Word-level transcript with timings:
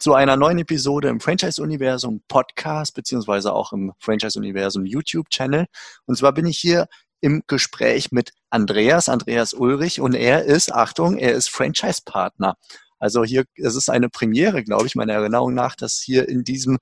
zu 0.00 0.14
einer 0.14 0.36
neuen 0.36 0.58
Episode 0.58 1.08
im 1.08 1.20
Franchise-Universum 1.20 2.22
Podcast, 2.26 2.94
beziehungsweise 2.94 3.52
auch 3.52 3.72
im 3.74 3.92
Franchise-Universum 3.98 4.86
YouTube-Channel. 4.86 5.66
Und 6.06 6.16
zwar 6.16 6.32
bin 6.32 6.46
ich 6.46 6.58
hier 6.58 6.88
im 7.20 7.42
Gespräch 7.46 8.10
mit 8.10 8.32
Andreas, 8.48 9.10
Andreas 9.10 9.52
Ulrich, 9.52 10.00
und 10.00 10.14
er 10.14 10.44
ist, 10.44 10.72
Achtung, 10.72 11.18
er 11.18 11.32
ist 11.32 11.50
Franchise-Partner. 11.50 12.56
Also 12.98 13.24
hier, 13.24 13.44
es 13.56 13.76
ist 13.76 13.90
eine 13.90 14.08
Premiere, 14.08 14.64
glaube 14.64 14.86
ich, 14.86 14.94
meiner 14.94 15.12
Erinnerung 15.12 15.52
nach, 15.52 15.76
dass 15.76 16.00
hier 16.00 16.28
in 16.28 16.44
diesem 16.44 16.78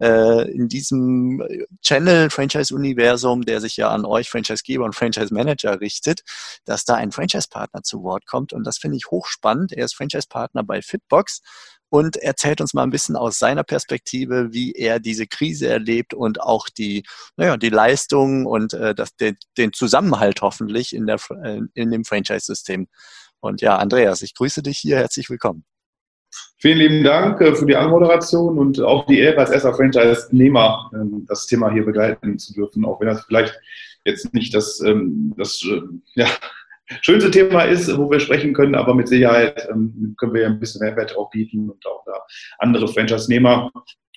äh, 0.00 0.50
in 0.50 0.68
diesem 0.68 1.42
Channel 1.82 2.30
Franchise-Universum, 2.30 3.42
der 3.42 3.60
sich 3.60 3.76
ja 3.76 3.90
an 3.90 4.06
euch 4.06 4.30
Franchise-Geber 4.30 4.84
und 4.84 4.94
Franchise-Manager 4.94 5.80
richtet, 5.80 6.22
dass 6.64 6.84
da 6.86 6.94
ein 6.94 7.12
Franchise-Partner 7.12 7.82
zu 7.82 8.02
Wort 8.02 8.26
kommt. 8.26 8.52
Und 8.54 8.64
das 8.66 8.78
finde 8.78 8.96
ich 8.96 9.10
hochspannend. 9.10 9.72
Er 9.72 9.84
ist 9.84 9.94
Franchise-Partner 9.94 10.64
bei 10.64 10.80
Fitbox 10.80 11.42
und 11.92 12.16
erzählt 12.16 12.62
uns 12.62 12.72
mal 12.72 12.84
ein 12.84 12.90
bisschen 12.90 13.16
aus 13.16 13.38
seiner 13.38 13.64
Perspektive, 13.64 14.48
wie 14.50 14.72
er 14.72 14.98
diese 14.98 15.26
Krise 15.26 15.68
erlebt 15.68 16.14
und 16.14 16.40
auch 16.40 16.70
die, 16.70 17.04
naja, 17.36 17.58
die 17.58 17.68
Leistung 17.68 18.46
und 18.46 18.72
äh, 18.72 18.94
das, 18.94 19.14
den, 19.16 19.36
den 19.58 19.74
Zusammenhalt 19.74 20.40
hoffentlich 20.40 20.96
in, 20.96 21.06
der, 21.06 21.18
äh, 21.44 21.60
in 21.74 21.90
dem 21.90 22.06
Franchise-System. 22.06 22.88
Und 23.40 23.60
ja, 23.60 23.76
Andreas, 23.76 24.22
ich 24.22 24.34
grüße 24.34 24.62
dich 24.62 24.78
hier. 24.78 24.96
Herzlich 24.96 25.28
willkommen. 25.28 25.66
Vielen 26.56 26.78
lieben 26.78 27.04
Dank 27.04 27.38
äh, 27.42 27.54
für 27.54 27.66
die 27.66 27.76
Anmoderation 27.76 28.58
und 28.58 28.80
auch 28.80 29.04
die 29.04 29.18
Ehre 29.18 29.40
als 29.40 29.50
erster 29.50 29.74
Franchise-Nehmer, 29.74 30.90
ähm, 30.94 31.26
das 31.28 31.46
Thema 31.46 31.70
hier 31.70 31.84
begleiten 31.84 32.38
zu 32.38 32.54
dürfen, 32.54 32.86
auch 32.86 33.00
wenn 33.00 33.08
das 33.08 33.22
vielleicht 33.26 33.60
jetzt 34.06 34.32
nicht 34.32 34.54
das, 34.54 34.80
ähm, 34.80 35.34
das 35.36 35.62
äh, 35.62 35.82
ja, 36.14 36.28
schönste 37.00 37.30
Thema 37.30 37.62
ist, 37.62 37.96
wo 37.96 38.10
wir 38.10 38.20
sprechen 38.20 38.54
können, 38.54 38.74
aber 38.74 38.94
mit 38.94 39.08
Sicherheit 39.08 39.68
ähm, 39.70 40.14
können 40.18 40.34
wir 40.34 40.42
ja 40.42 40.48
ein 40.48 40.60
bisschen 40.60 40.84
Mehrwert 40.84 41.16
auch 41.16 41.30
bieten 41.30 41.70
und 41.70 41.84
auch 41.86 42.04
da 42.06 42.20
andere 42.58 42.88
Franchise-Nehmer 42.88 43.70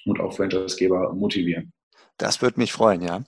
und 0.06 0.20
auch 0.20 0.36
Franchise-Geber 0.36 1.14
motivieren. 1.14 1.72
Das 2.18 2.42
würde 2.42 2.60
mich 2.60 2.72
freuen, 2.72 3.02
ja. 3.02 3.24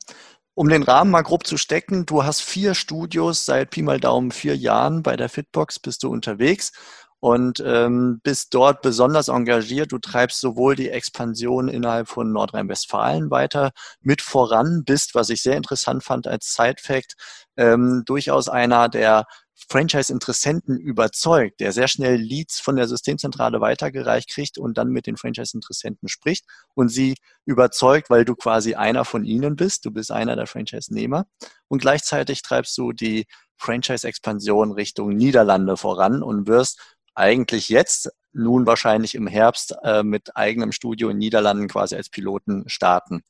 Um 0.53 0.69
den 0.69 0.83
Rahmen 0.83 1.11
mal 1.11 1.21
grob 1.21 1.45
zu 1.45 1.57
stecken, 1.57 2.05
du 2.05 2.23
hast 2.23 2.41
vier 2.41 2.73
Studios 2.73 3.45
seit 3.45 3.69
Pi 3.69 3.83
mal 3.83 3.99
Daumen 3.99 4.31
vier 4.31 4.55
Jahren 4.55 5.03
bei 5.03 5.15
der 5.15 5.29
Fitbox 5.29 5.79
bist 5.79 6.01
du 6.01 6.09
unterwegs 6.09 6.71
und 7.19 7.61
ähm, 7.65 8.21
bist 8.23 8.53
dort 8.53 8.81
besonders 8.81 9.27
engagiert. 9.27 9.91
Du 9.91 9.99
treibst 9.99 10.39
sowohl 10.39 10.75
die 10.75 10.89
Expansion 10.89 11.67
innerhalb 11.67 12.07
von 12.07 12.31
Nordrhein-Westfalen 12.31 13.29
weiter 13.29 13.71
mit 14.01 14.21
voran, 14.21 14.83
bist, 14.83 15.13
was 15.15 15.29
ich 15.29 15.41
sehr 15.41 15.57
interessant 15.57 16.03
fand 16.03 16.27
als 16.27 16.53
Side-Fact, 16.55 17.15
ähm, 17.57 18.03
durchaus 18.05 18.49
einer 18.49 18.89
der 18.89 19.25
Franchise-Interessenten 19.69 20.77
überzeugt, 20.77 21.59
der 21.59 21.71
sehr 21.71 21.87
schnell 21.87 22.15
Leads 22.15 22.59
von 22.59 22.75
der 22.75 22.87
Systemzentrale 22.87 23.59
weitergereicht 23.59 24.29
kriegt 24.29 24.57
und 24.57 24.77
dann 24.77 24.89
mit 24.89 25.07
den 25.07 25.17
Franchise-Interessenten 25.17 26.07
spricht 26.09 26.45
und 26.75 26.89
sie 26.89 27.15
überzeugt, 27.45 28.09
weil 28.09 28.23
du 28.23 28.35
quasi 28.35 28.75
einer 28.75 29.03
von 29.03 29.25
ihnen 29.25 29.55
bist, 29.55 29.85
du 29.85 29.91
bist 29.91 30.11
einer 30.11 30.35
der 30.35 30.45
Franchise-Nehmer 30.45 31.25
und 31.67 31.81
gleichzeitig 31.81 32.43
treibst 32.43 32.77
du 32.77 32.93
die 32.93 33.25
Franchise-Expansion 33.57 34.71
Richtung 34.71 35.09
Niederlande 35.09 35.75
voran 35.75 36.21
und 36.21 36.47
wirst 36.47 36.79
eigentlich 37.15 37.69
jetzt, 37.69 38.11
nun 38.31 38.67
wahrscheinlich 38.67 39.15
im 39.15 39.25
Herbst, 39.25 39.75
äh, 39.83 40.03
mit 40.03 40.35
eigenem 40.37 40.71
Studio 40.71 41.09
in 41.09 41.17
Niederlanden 41.17 41.67
quasi 41.67 41.95
als 41.95 42.09
Piloten 42.09 42.69
starten. 42.69 43.23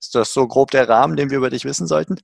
Ist 0.00 0.14
das 0.14 0.32
so 0.32 0.46
grob 0.46 0.70
der 0.70 0.88
Rahmen, 0.88 1.16
den 1.16 1.30
wir 1.30 1.38
über 1.38 1.50
dich 1.50 1.64
wissen 1.64 1.88
sollten? 1.88 2.20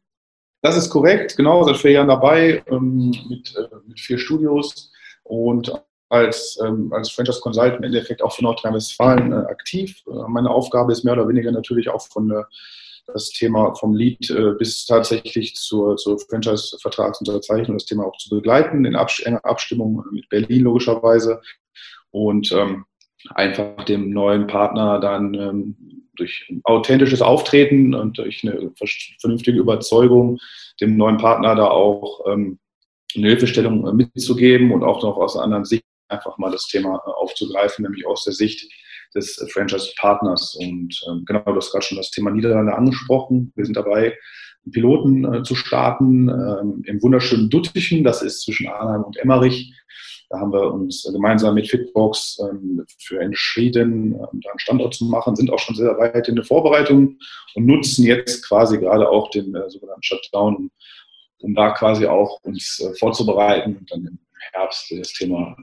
Das 0.62 0.76
ist 0.76 0.90
korrekt, 0.90 1.36
genau, 1.36 1.64
seit 1.64 1.78
vier 1.78 1.92
Jahren 1.92 2.08
dabei 2.08 2.62
ähm, 2.66 3.10
mit, 3.28 3.54
äh, 3.56 3.76
mit, 3.86 3.98
vier 3.98 4.18
Studios 4.18 4.92
und 5.24 5.72
als, 6.10 6.58
ähm, 6.64 6.92
als 6.92 7.10
Franchise 7.10 7.40
Consultant 7.40 7.78
im 7.78 7.84
Endeffekt 7.84 8.22
auch 8.22 8.32
für 8.32 8.42
Nordrhein-Westfalen 8.42 9.32
äh, 9.32 9.36
aktiv. 9.36 10.02
Äh, 10.06 10.28
meine 10.28 10.50
Aufgabe 10.50 10.92
ist 10.92 11.04
mehr 11.04 11.14
oder 11.14 11.28
weniger 11.28 11.52
natürlich 11.52 11.88
auch 11.88 12.02
von 12.08 12.28
der 12.28 12.48
das 13.12 13.30
Thema 13.30 13.74
vom 13.74 13.94
Lead 13.94 14.30
äh, 14.30 14.52
bis 14.58 14.86
tatsächlich 14.86 15.56
zur, 15.56 15.96
zur 15.96 16.18
Franchise-Vertragsunterzeichnung, 16.18 17.76
das 17.76 17.86
Thema 17.86 18.06
auch 18.06 18.16
zu 18.18 18.30
begleiten, 18.30 18.84
in 18.84 18.96
Abs 18.96 19.20
enger 19.20 19.44
Abstimmung 19.44 20.04
mit 20.12 20.28
Berlin 20.28 20.62
logischerweise 20.62 21.40
und 22.10 22.52
ähm, 22.52 22.84
einfach 23.34 23.84
dem 23.84 24.10
neuen 24.10 24.46
Partner 24.46 24.98
dann 25.00 25.34
ähm, 25.34 25.99
durch 26.20 26.48
authentisches 26.64 27.22
Auftreten 27.22 27.94
und 27.94 28.18
durch 28.18 28.44
eine 28.44 28.72
vernünftige 29.20 29.58
Überzeugung 29.58 30.38
dem 30.80 30.96
neuen 30.96 31.18
Partner 31.18 31.54
da 31.54 31.66
auch 31.66 32.26
ähm, 32.26 32.58
eine 33.16 33.28
Hilfestellung 33.28 33.96
mitzugeben 33.96 34.72
und 34.72 34.84
auch 34.84 35.02
noch 35.02 35.16
aus 35.16 35.36
einer 35.36 35.44
anderen 35.44 35.64
Sicht 35.64 35.84
einfach 36.08 36.38
mal 36.38 36.50
das 36.50 36.66
Thema 36.66 37.02
äh, 37.06 37.10
aufzugreifen, 37.10 37.82
nämlich 37.82 38.06
aus 38.06 38.24
der 38.24 38.32
Sicht 38.32 38.70
des 39.14 39.44
Franchise-Partners. 39.52 40.56
Und 40.60 41.00
ähm, 41.08 41.24
genau, 41.26 41.42
du 41.44 41.56
hast 41.56 41.72
gerade 41.72 41.84
schon 41.84 41.98
das 41.98 42.10
Thema 42.10 42.30
Niederlande 42.30 42.74
angesprochen. 42.74 43.52
Wir 43.56 43.64
sind 43.64 43.76
dabei, 43.76 44.16
einen 44.64 44.72
Piloten 44.72 45.34
äh, 45.34 45.42
zu 45.42 45.54
starten 45.54 46.28
ähm, 46.28 46.82
im 46.84 47.02
wunderschönen 47.02 47.50
Duttichen. 47.50 48.04
Das 48.04 48.22
ist 48.22 48.42
zwischen 48.42 48.68
Arnheim 48.68 49.02
und 49.02 49.16
Emmerich. 49.16 49.72
Da 50.30 50.38
haben 50.38 50.52
wir 50.52 50.72
uns 50.72 51.02
gemeinsam 51.02 51.54
mit 51.54 51.68
Fitbox 51.68 52.38
ähm, 52.40 52.86
für 52.98 53.20
entschieden, 53.20 54.14
ähm, 54.14 54.40
da 54.40 54.50
einen 54.50 54.58
Standort 54.58 54.94
zu 54.94 55.04
machen, 55.06 55.34
sind 55.34 55.50
auch 55.50 55.58
schon 55.58 55.74
sehr 55.74 55.98
weit 55.98 56.28
in 56.28 56.36
der 56.36 56.44
Vorbereitung 56.44 57.18
und 57.56 57.66
nutzen 57.66 58.04
jetzt 58.04 58.46
quasi 58.46 58.78
gerade 58.78 59.08
auch 59.08 59.28
den 59.30 59.52
äh, 59.56 59.68
sogenannten 59.68 60.04
Shutdown, 60.04 60.70
um 61.40 61.54
da 61.54 61.70
quasi 61.72 62.06
auch 62.06 62.38
uns 62.44 62.78
äh, 62.78 62.94
vorzubereiten 62.94 63.76
und 63.76 63.90
dann 63.90 64.06
im 64.06 64.18
Herbst 64.52 64.92
das 64.96 65.12
Thema 65.12 65.56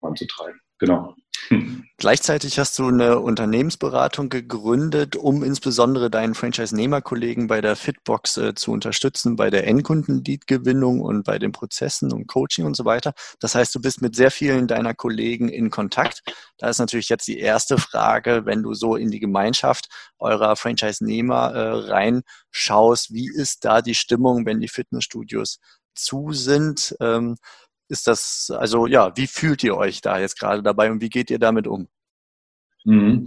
anzutreiben. 0.00 0.60
Genau. 0.82 1.14
Gleichzeitig 1.96 2.58
hast 2.58 2.76
du 2.80 2.88
eine 2.88 3.20
Unternehmensberatung 3.20 4.28
gegründet, 4.28 5.14
um 5.14 5.44
insbesondere 5.44 6.10
deinen 6.10 6.34
Franchise-Nehmer-Kollegen 6.34 7.46
bei 7.46 7.60
der 7.60 7.76
Fitbox 7.76 8.36
äh, 8.38 8.54
zu 8.56 8.72
unterstützen, 8.72 9.36
bei 9.36 9.48
der 9.48 9.68
Endkunden-Lead-Gewinnung 9.68 11.00
und 11.00 11.22
bei 11.22 11.38
den 11.38 11.52
Prozessen 11.52 12.12
und 12.12 12.26
Coaching 12.26 12.66
und 12.66 12.76
so 12.76 12.84
weiter. 12.84 13.12
Das 13.38 13.54
heißt, 13.54 13.72
du 13.76 13.80
bist 13.80 14.02
mit 14.02 14.16
sehr 14.16 14.32
vielen 14.32 14.66
deiner 14.66 14.92
Kollegen 14.92 15.48
in 15.48 15.70
Kontakt. 15.70 16.22
Da 16.58 16.68
ist 16.68 16.80
natürlich 16.80 17.08
jetzt 17.08 17.28
die 17.28 17.38
erste 17.38 17.78
Frage, 17.78 18.42
wenn 18.44 18.64
du 18.64 18.74
so 18.74 18.96
in 18.96 19.12
die 19.12 19.20
Gemeinschaft 19.20 19.86
eurer 20.18 20.56
Franchise-Nehmer 20.56 21.52
äh, 21.54 21.68
reinschaust, 21.92 23.12
wie 23.12 23.30
ist 23.32 23.64
da 23.64 23.82
die 23.82 23.94
Stimmung, 23.94 24.46
wenn 24.46 24.58
die 24.58 24.68
Fitnessstudios 24.68 25.60
zu 25.94 26.32
sind? 26.32 26.96
Ähm, 27.00 27.36
ist 27.92 28.06
das, 28.06 28.50
also 28.56 28.86
ja, 28.86 29.12
wie 29.16 29.26
fühlt 29.26 29.62
ihr 29.62 29.76
euch 29.76 30.00
da 30.00 30.18
jetzt 30.18 30.40
gerade 30.40 30.62
dabei 30.62 30.90
und 30.90 31.02
wie 31.02 31.10
geht 31.10 31.30
ihr 31.30 31.38
damit 31.38 31.66
um? 31.66 31.88
Mhm. 32.84 33.26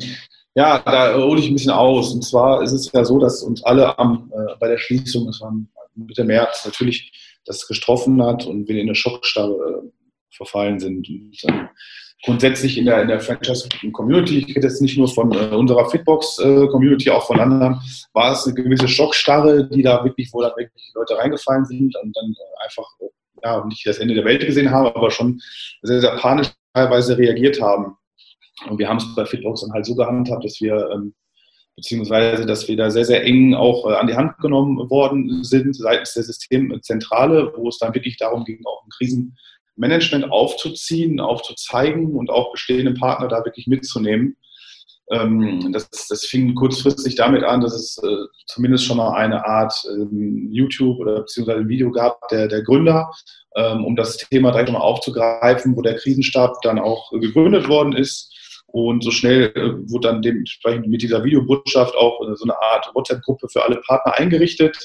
Ja, 0.55 0.79
da 0.79 1.15
hole 1.15 1.39
ich 1.39 1.47
ein 1.47 1.53
bisschen 1.53 1.71
aus. 1.71 2.13
Und 2.13 2.23
zwar 2.23 2.63
ist 2.63 2.71
es 2.71 2.91
ja 2.91 3.05
so, 3.05 3.19
dass 3.19 3.43
uns 3.43 3.63
alle 3.63 3.97
am, 3.99 4.31
äh, 4.33 4.55
bei 4.59 4.67
der 4.67 4.79
Schließung, 4.79 5.27
das 5.27 5.39
war 5.39 5.53
Mitte 5.93 6.23
März, 6.23 6.65
natürlich 6.65 7.11
das 7.45 7.67
getroffen 7.67 8.21
hat 8.23 8.45
und 8.47 8.67
wir 8.67 8.75
in 8.77 8.87
eine 8.87 8.95
Schockstarre 8.95 9.83
äh, 9.83 9.89
verfallen 10.35 10.79
sind. 10.79 11.07
Und, 11.07 11.43
äh, 11.43 11.65
grundsätzlich 12.23 12.77
in 12.79 12.85
der, 12.85 13.03
in 13.03 13.07
der 13.09 13.19
Franchise-Community, 13.19 14.39
ich 14.39 14.55
rede 14.55 14.67
jetzt 14.67 14.81
nicht 14.81 14.97
nur 14.97 15.07
von 15.07 15.31
äh, 15.31 15.53
unserer 15.55 15.87
Fitbox-Community, 15.91 17.11
auch 17.11 17.27
von 17.27 17.39
anderen, 17.39 17.79
war 18.13 18.31
es 18.31 18.45
eine 18.45 18.55
gewisse 18.55 18.87
Schockstarre, 18.87 19.69
die 19.69 19.83
da 19.83 20.03
wirklich, 20.03 20.29
wo 20.33 20.41
da 20.41 20.51
wirklich 20.57 20.91
Leute 20.95 21.17
reingefallen 21.17 21.65
sind 21.65 21.95
und 21.97 22.17
dann 22.17 22.31
äh, 22.31 22.65
einfach 22.65 22.89
ja, 23.45 23.63
nicht 23.65 23.85
das 23.85 23.99
Ende 23.99 24.15
der 24.15 24.25
Welt 24.25 24.45
gesehen 24.45 24.71
haben, 24.71 24.87
aber 24.87 25.11
schon 25.11 25.39
sehr, 25.83 26.01
sehr 26.01 26.17
panisch 26.17 26.49
teilweise 26.73 27.17
reagiert 27.17 27.61
haben. 27.61 27.95
Und 28.67 28.79
wir 28.79 28.89
haben 28.89 28.97
es 28.97 29.15
bei 29.15 29.25
Fitbox 29.25 29.61
dann 29.61 29.71
halt 29.71 29.85
so 29.85 29.95
gehandhabt, 29.95 30.43
dass 30.43 30.59
wir, 30.59 30.89
ähm, 30.91 31.13
beziehungsweise, 31.75 32.45
dass 32.45 32.67
wir 32.67 32.75
da 32.75 32.89
sehr, 32.89 33.05
sehr 33.05 33.23
eng 33.23 33.53
auch 33.53 33.89
äh, 33.89 33.95
an 33.95 34.07
die 34.07 34.15
Hand 34.15 34.37
genommen 34.39 34.89
worden 34.89 35.43
sind 35.43 35.75
seitens 35.75 36.13
der 36.13 36.23
Systemzentrale, 36.23 37.53
wo 37.55 37.69
es 37.69 37.77
dann 37.77 37.93
wirklich 37.93 38.17
darum 38.17 38.45
ging, 38.45 38.61
auch 38.65 38.83
ein 38.83 38.89
Krisenmanagement 38.97 40.31
aufzuziehen, 40.31 41.19
aufzuzeigen 41.19 42.15
und 42.15 42.29
auch 42.31 42.51
bestehende 42.51 42.93
Partner 42.93 43.27
da 43.27 43.45
wirklich 43.45 43.67
mitzunehmen. 43.67 44.37
Ähm, 45.11 45.71
das, 45.71 46.07
das 46.07 46.25
fing 46.25 46.55
kurzfristig 46.55 47.15
damit 47.15 47.43
an, 47.43 47.61
dass 47.61 47.75
es 47.75 47.97
äh, 48.03 48.25
zumindest 48.47 48.85
schon 48.85 48.97
mal 48.97 49.13
eine 49.13 49.45
Art 49.45 49.73
ähm, 49.91 50.47
YouTube 50.51 50.99
oder 50.99 51.19
beziehungsweise 51.21 51.67
Video 51.67 51.91
gab 51.91 52.27
der, 52.29 52.47
der 52.47 52.63
Gründer, 52.63 53.11
ähm, 53.55 53.85
um 53.85 53.95
das 53.95 54.17
Thema 54.17 54.51
direkt 54.51 54.71
mal 54.71 54.79
aufzugreifen, 54.79 55.75
wo 55.75 55.81
der 55.81 55.95
Krisenstab 55.95 56.61
dann 56.63 56.79
auch 56.79 57.11
gegründet 57.11 57.67
worden 57.67 57.93
ist 57.93 58.33
Und 58.67 59.03
so 59.03 59.11
schnell 59.11 59.51
äh, 59.55 59.91
wurde 59.91 60.07
dann 60.07 60.21
dementsprechend 60.23 60.87
mit 60.87 61.01
dieser 61.03 61.23
Videobotschaft 61.23 61.95
auch 61.95 62.19
so 62.33 62.43
eine 62.43 62.59
Art 62.59 62.89
WhatsApp-Gruppe 62.93 63.47
für 63.49 63.63
alle 63.63 63.77
Partner 63.81 64.17
eingerichtet, 64.17 64.75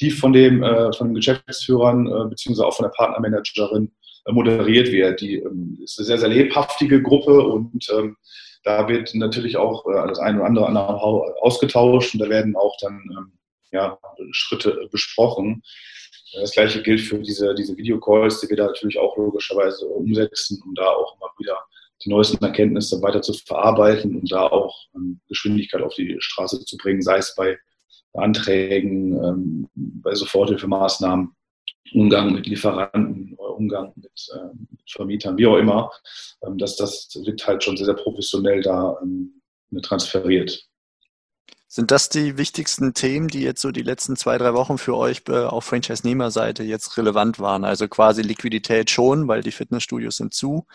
die 0.00 0.10
von, 0.10 0.32
dem, 0.32 0.62
äh, 0.62 0.92
von 0.94 1.08
den 1.08 1.14
Geschäftsführern 1.14 2.06
äh, 2.06 2.28
beziehungsweise 2.28 2.66
auch 2.66 2.74
von 2.74 2.84
der 2.84 2.92
Partnermanagerin 2.96 3.92
äh, 4.24 4.32
moderiert 4.32 4.90
wird. 4.90 5.20
Die 5.20 5.36
ähm, 5.36 5.78
ist 5.82 5.98
eine 5.98 6.06
sehr, 6.06 6.18
sehr 6.18 6.28
lebhaftige 6.28 7.02
Gruppe 7.02 7.40
und 7.42 7.86
ähm, 7.96 8.16
da 8.62 8.88
wird 8.88 9.14
natürlich 9.14 9.56
auch 9.56 9.86
äh, 9.86 10.08
das 10.08 10.18
eine 10.18 10.40
oder 10.40 10.66
andere 10.66 10.98
ausgetauscht 11.42 12.14
und 12.14 12.20
da 12.20 12.28
werden 12.28 12.56
auch 12.56 12.76
dann 12.80 13.02
ähm, 13.10 13.32
ja, 13.72 13.98
Schritte 14.32 14.88
besprochen. 14.90 15.62
Das 16.34 16.52
gleiche 16.52 16.82
gilt 16.82 17.00
für 17.00 17.18
diese, 17.18 17.54
diese 17.54 17.76
Videocalls, 17.76 18.40
die 18.40 18.48
wir 18.48 18.56
da 18.56 18.66
natürlich 18.66 18.98
auch 18.98 19.16
logischerweise 19.16 19.86
umsetzen, 19.86 20.62
um 20.64 20.74
da 20.74 20.86
auch 20.86 21.18
mal 21.18 21.30
wieder 21.38 21.58
die 22.04 22.10
neuesten 22.10 22.42
Erkenntnisse 22.42 23.02
weiter 23.02 23.20
zu 23.20 23.32
verarbeiten 23.34 24.16
und 24.16 24.30
da 24.30 24.46
auch 24.46 24.74
ähm, 24.94 25.20
Geschwindigkeit 25.28 25.82
auf 25.82 25.94
die 25.94 26.16
Straße 26.18 26.64
zu 26.64 26.76
bringen, 26.76 27.02
sei 27.02 27.18
es 27.18 27.34
bei 27.34 27.58
Anträgen, 28.14 29.12
ähm, 29.22 29.68
bei 29.74 30.14
Soforthilfemaßnahmen, 30.14 31.34
Umgang 31.92 32.32
mit 32.32 32.46
Lieferanten 32.46 33.34
oder 33.36 33.54
Umgang 33.54 33.92
mit, 33.96 34.28
äh, 34.34 34.54
mit 34.70 34.90
Vermietern, 34.90 35.36
wie 35.36 35.46
auch 35.46 35.56
immer. 35.56 35.90
Ähm, 36.46 36.58
dass 36.58 36.76
das 36.76 37.08
wird 37.24 37.46
halt 37.46 37.64
schon 37.64 37.76
sehr, 37.76 37.86
sehr 37.86 37.94
professionell 37.94 38.62
da 38.62 38.96
ähm, 39.02 39.40
transferiert. 39.82 40.66
Sind 41.72 41.92
das 41.92 42.08
die 42.08 42.36
wichtigsten 42.36 42.94
Themen, 42.94 43.28
die 43.28 43.42
jetzt 43.42 43.62
so 43.62 43.70
die 43.70 43.82
letzten 43.82 44.16
zwei, 44.16 44.38
drei 44.38 44.54
Wochen 44.54 44.76
für 44.76 44.96
euch 44.96 45.22
äh, 45.28 45.44
auf 45.44 45.64
Franchise-Nehmer-Seite 45.64 46.64
jetzt 46.64 46.96
relevant 46.96 47.38
waren? 47.38 47.64
Also 47.64 47.86
quasi 47.86 48.22
Liquidität 48.22 48.90
schon, 48.90 49.28
weil 49.28 49.42
die 49.42 49.52
Fitnessstudios 49.52 50.16
sind 50.16 50.34
zu. 50.34 50.66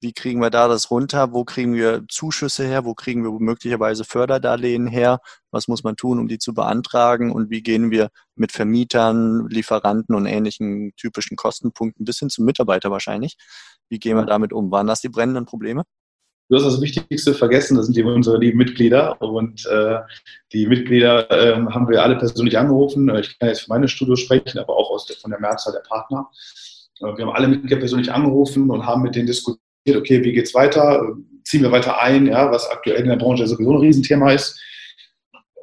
Wie 0.00 0.12
kriegen 0.12 0.40
wir 0.40 0.50
da 0.50 0.68
das 0.68 0.90
runter? 0.90 1.32
Wo 1.32 1.44
kriegen 1.44 1.74
wir 1.74 2.04
Zuschüsse 2.08 2.66
her? 2.66 2.84
Wo 2.84 2.94
kriegen 2.94 3.24
wir 3.24 3.32
möglicherweise 3.40 4.04
Förderdarlehen 4.04 4.86
her? 4.86 5.20
Was 5.50 5.68
muss 5.68 5.84
man 5.84 5.96
tun, 5.96 6.18
um 6.18 6.28
die 6.28 6.38
zu 6.38 6.52
beantragen? 6.52 7.32
Und 7.32 7.48
wie 7.50 7.62
gehen 7.62 7.90
wir 7.90 8.10
mit 8.34 8.52
Vermietern, 8.52 9.48
Lieferanten 9.48 10.14
und 10.14 10.26
ähnlichen 10.26 10.92
typischen 10.96 11.36
Kostenpunkten 11.36 12.04
bis 12.04 12.18
hin 12.18 12.28
zum 12.28 12.44
Mitarbeiter 12.44 12.90
wahrscheinlich? 12.90 13.36
Wie 13.88 13.98
gehen 13.98 14.16
wir 14.16 14.26
damit 14.26 14.52
um? 14.52 14.70
Waren 14.70 14.86
das 14.86 15.00
die 15.00 15.08
brennenden 15.08 15.46
Probleme? 15.46 15.84
Du 16.48 16.56
hast 16.56 16.64
das 16.64 16.80
Wichtigste 16.80 17.34
vergessen, 17.34 17.76
das 17.76 17.86
sind 17.86 17.96
die 17.96 18.04
unsere 18.04 18.38
lieben 18.38 18.58
Mitglieder. 18.58 19.20
Und 19.20 19.66
äh, 19.66 19.98
die 20.52 20.66
Mitglieder 20.66 21.28
äh, 21.30 21.56
haben 21.56 21.88
wir 21.88 22.02
alle 22.02 22.16
persönlich 22.16 22.56
angerufen. 22.56 23.12
Ich 23.16 23.38
kann 23.38 23.48
jetzt 23.48 23.62
für 23.62 23.70
meine 23.70 23.88
Studios 23.88 24.20
sprechen, 24.20 24.58
aber 24.58 24.76
auch 24.76 24.90
aus 24.90 25.06
der, 25.06 25.16
von 25.16 25.30
der 25.30 25.40
Mehrzahl 25.40 25.72
der 25.72 25.80
Partner. 25.80 26.30
Äh, 27.00 27.16
wir 27.16 27.26
haben 27.26 27.34
alle 27.34 27.48
Mitglieder 27.48 27.78
persönlich 27.78 28.12
angerufen 28.12 28.70
und 28.70 28.86
haben 28.86 29.02
mit 29.02 29.16
denen 29.16 29.26
diskutiert, 29.26 29.65
okay, 29.94 30.24
wie 30.24 30.32
geht's 30.32 30.54
weiter? 30.54 31.16
Ziehen 31.44 31.62
wir 31.62 31.70
weiter 31.70 32.00
ein, 32.00 32.26
ja, 32.26 32.50
was 32.50 32.68
aktuell 32.70 33.02
in 33.02 33.08
der 33.08 33.16
Branche 33.16 33.46
sowieso 33.46 33.72
ein 33.72 33.80
Riesenthema 33.80 34.32
ist. 34.32 34.58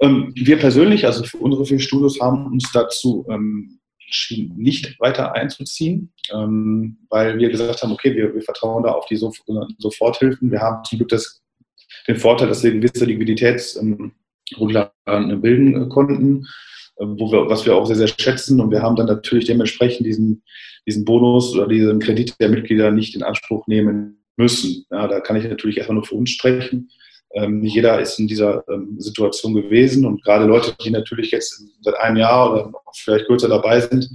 Ähm, 0.02 0.32
wir 0.36 0.58
persönlich, 0.58 1.06
also 1.06 1.24
für 1.24 1.38
unsere 1.38 1.66
vier 1.66 1.80
Studios, 1.80 2.20
haben 2.20 2.48
uns 2.48 2.72
dazu 2.72 3.26
ähm, 3.30 3.80
entschieden, 4.06 4.58
nicht 4.58 5.00
weiter 5.00 5.34
einzuziehen, 5.34 6.12
ähm, 6.32 6.98
weil 7.10 7.40
wir 7.40 7.50
gesagt 7.50 7.82
haben, 7.82 7.92
okay, 7.92 8.16
wir, 8.16 8.34
wir 8.34 8.42
vertrauen 8.42 8.84
da 8.84 8.92
auf 8.92 9.06
die 9.08 9.16
Soforthilfen. 9.16 10.52
Wir 10.52 10.62
haben 10.62 10.84
zum 10.84 11.00
Glück 11.00 11.10
das, 11.10 11.42
den 12.08 12.18
Vorteil, 12.18 12.48
dass 12.48 12.64
wir 12.64 12.72
gewisse 12.72 13.06
Liquiditätsrücklagen 13.06 15.42
bilden 15.42 15.90
konnten, 15.90 16.38
äh, 16.38 16.42
wo 16.98 17.32
wir, 17.32 17.50
was 17.50 17.66
wir 17.66 17.76
auch 17.76 17.86
sehr, 17.86 17.96
sehr 17.96 18.08
schätzen. 18.08 18.60
Und 18.60 18.72
wir 18.72 18.82
haben 18.82 18.96
dann 18.96 19.08
natürlich 19.08 19.46
dementsprechend 19.46 20.06
diesen, 20.06 20.44
diesen 20.88 21.06
Bonus 21.06 21.56
oder 21.56 21.68
diesen 21.68 22.00
Kredit 22.00 22.40
der 22.40 22.50
Mitglieder 22.50 22.92
nicht 22.92 23.16
in 23.16 23.24
Anspruch 23.24 23.68
nehmen 23.68 24.24
müssen. 24.36 24.86
Ja, 24.92 25.08
da 25.08 25.20
kann 25.20 25.36
ich 25.36 25.44
natürlich 25.44 25.78
erstmal 25.78 25.96
nur 25.96 26.06
für 26.06 26.16
uns 26.16 26.32
sprechen. 26.32 26.90
Ähm, 27.36 27.62
nicht 27.62 27.76
jeder 27.76 28.00
ist 28.00 28.20
in 28.20 28.28
dieser 28.28 28.64
ähm, 28.70 28.96
Situation 29.00 29.56
gewesen 29.56 30.06
und 30.06 30.24
gerade 30.24 30.46
Leute, 30.46 30.76
die 30.84 30.92
natürlich 30.92 31.32
jetzt 31.32 31.64
seit 31.82 31.96
einem 31.98 32.18
Jahr 32.18 32.52
oder 32.52 32.72
vielleicht 32.94 33.26
kürzer 33.26 33.50
dabei 33.50 33.80
sind, 33.80 34.08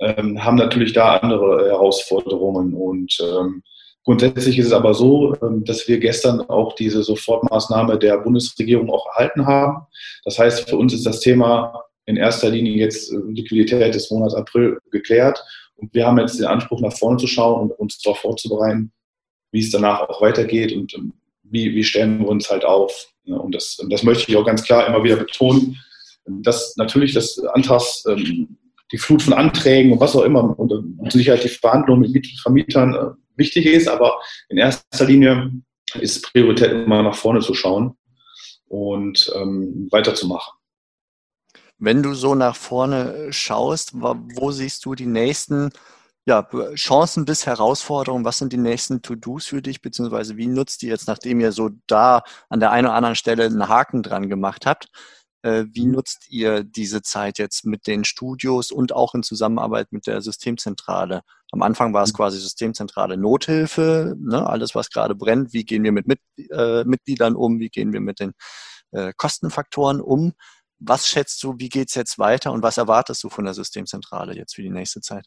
ähm, 0.00 0.42
haben 0.44 0.56
natürlich 0.56 0.92
da 0.92 1.16
andere 1.16 1.68
Herausforderungen. 1.68 2.74
Und 2.74 3.18
ähm, 3.20 3.62
grundsätzlich 4.04 4.58
ist 4.58 4.66
es 4.66 4.72
aber 4.72 4.94
so, 4.94 5.34
ähm, 5.42 5.64
dass 5.64 5.88
wir 5.88 5.98
gestern 5.98 6.42
auch 6.42 6.74
diese 6.74 7.02
Sofortmaßnahme 7.02 7.98
der 7.98 8.18
Bundesregierung 8.18 8.88
auch 8.90 9.06
erhalten 9.06 9.46
haben. 9.46 9.86
Das 10.24 10.38
heißt, 10.38 10.70
für 10.70 10.76
uns 10.76 10.94
ist 10.94 11.06
das 11.06 11.20
Thema 11.20 11.84
in 12.06 12.16
erster 12.16 12.50
Linie 12.50 12.74
jetzt 12.74 13.12
äh, 13.12 13.16
Liquidität 13.16 13.94
des 13.94 14.10
Monats 14.10 14.34
April 14.34 14.78
geklärt. 14.90 15.42
Und 15.76 15.92
wir 15.94 16.06
haben 16.06 16.18
jetzt 16.18 16.38
den 16.38 16.46
Anspruch, 16.46 16.80
nach 16.80 16.96
vorne 16.96 17.18
zu 17.18 17.26
schauen 17.26 17.70
und 17.70 17.78
uns 17.78 17.98
darauf 17.98 18.18
vorzubereiten, 18.18 18.92
wie 19.52 19.60
es 19.60 19.70
danach 19.70 20.00
auch 20.08 20.20
weitergeht 20.20 20.72
und 20.72 20.94
ähm, 20.94 21.12
wie, 21.42 21.74
wie 21.74 21.84
stellen 21.84 22.20
wir 22.20 22.28
uns 22.28 22.50
halt 22.50 22.64
auf. 22.64 23.12
Und 23.26 23.54
das, 23.54 23.78
das 23.88 24.02
möchte 24.02 24.30
ich 24.30 24.36
auch 24.36 24.44
ganz 24.44 24.64
klar 24.64 24.86
immer 24.86 25.02
wieder 25.02 25.16
betonen, 25.16 25.78
dass 26.26 26.76
natürlich 26.76 27.12
das 27.12 27.38
Antrags, 27.38 28.04
ähm, 28.08 28.56
die 28.92 28.98
Flut 28.98 29.22
von 29.22 29.32
Anträgen 29.32 29.92
und 29.92 30.00
was 30.00 30.14
auch 30.14 30.24
immer 30.24 30.58
und 30.58 31.12
Sicherheit 31.12 31.42
die 31.42 31.48
Verhandlungen 31.48 32.10
mit 32.10 32.26
Vermietern 32.42 32.94
äh, 32.94 33.10
wichtig 33.36 33.66
ist, 33.66 33.88
aber 33.88 34.20
in 34.48 34.58
erster 34.58 35.06
Linie 35.06 35.50
ist 36.00 36.30
Priorität 36.32 36.70
immer 36.70 37.02
nach 37.02 37.14
vorne 37.14 37.40
zu 37.40 37.54
schauen 37.54 37.96
und 38.68 39.32
ähm, 39.36 39.88
weiterzumachen. 39.90 40.53
Wenn 41.78 42.02
du 42.02 42.14
so 42.14 42.34
nach 42.34 42.56
vorne 42.56 43.32
schaust, 43.32 43.92
wo 43.94 44.50
siehst 44.52 44.84
du 44.84 44.94
die 44.94 45.06
nächsten 45.06 45.70
ja, 46.26 46.48
Chancen 46.74 47.24
bis 47.26 47.46
Herausforderungen, 47.46 48.24
was 48.24 48.38
sind 48.38 48.52
die 48.52 48.58
nächsten 48.58 49.02
To-Dos 49.02 49.46
für 49.46 49.60
dich, 49.60 49.82
beziehungsweise 49.82 50.36
wie 50.36 50.46
nutzt 50.46 50.82
ihr 50.82 50.90
jetzt, 50.90 51.06
nachdem 51.06 51.40
ihr 51.40 51.52
so 51.52 51.70
da 51.86 52.22
an 52.48 52.60
der 52.60 52.70
einen 52.70 52.86
oder 52.86 52.96
anderen 52.96 53.16
Stelle 53.16 53.44
einen 53.44 53.68
Haken 53.68 54.02
dran 54.02 54.30
gemacht 54.30 54.64
habt, 54.64 54.88
äh, 55.44 55.66
wie 55.70 55.86
mhm. 55.86 55.92
nutzt 55.92 56.30
ihr 56.30 56.64
diese 56.64 57.02
Zeit 57.02 57.38
jetzt 57.38 57.66
mit 57.66 57.86
den 57.86 58.04
Studios 58.04 58.70
und 58.72 58.94
auch 58.94 59.14
in 59.14 59.22
Zusammenarbeit 59.22 59.92
mit 59.92 60.06
der 60.06 60.22
Systemzentrale? 60.22 61.20
Am 61.52 61.60
Anfang 61.60 61.92
war 61.92 62.02
es 62.02 62.12
mhm. 62.12 62.16
quasi 62.16 62.40
Systemzentrale 62.40 63.18
Nothilfe, 63.18 64.16
ne, 64.18 64.48
alles 64.48 64.74
was 64.74 64.88
gerade 64.88 65.14
brennt, 65.14 65.52
wie 65.52 65.64
gehen 65.64 65.84
wir 65.84 65.92
mit, 65.92 66.08
mit 66.08 66.20
äh, 66.50 66.84
Mitgliedern 66.84 67.36
um, 67.36 67.60
wie 67.60 67.68
gehen 67.68 67.92
wir 67.92 68.00
mit 68.00 68.20
den 68.20 68.32
äh, 68.92 69.12
Kostenfaktoren 69.14 70.00
um. 70.00 70.32
Was 70.86 71.08
schätzt 71.08 71.42
du, 71.42 71.54
wie 71.58 71.68
geht's 71.68 71.94
jetzt 71.94 72.18
weiter 72.18 72.52
und 72.52 72.62
was 72.62 72.78
erwartest 72.78 73.22
du 73.24 73.28
von 73.28 73.44
der 73.44 73.54
Systemzentrale 73.54 74.34
jetzt 74.34 74.54
für 74.54 74.62
die 74.62 74.70
nächste 74.70 75.00
Zeit? 75.00 75.24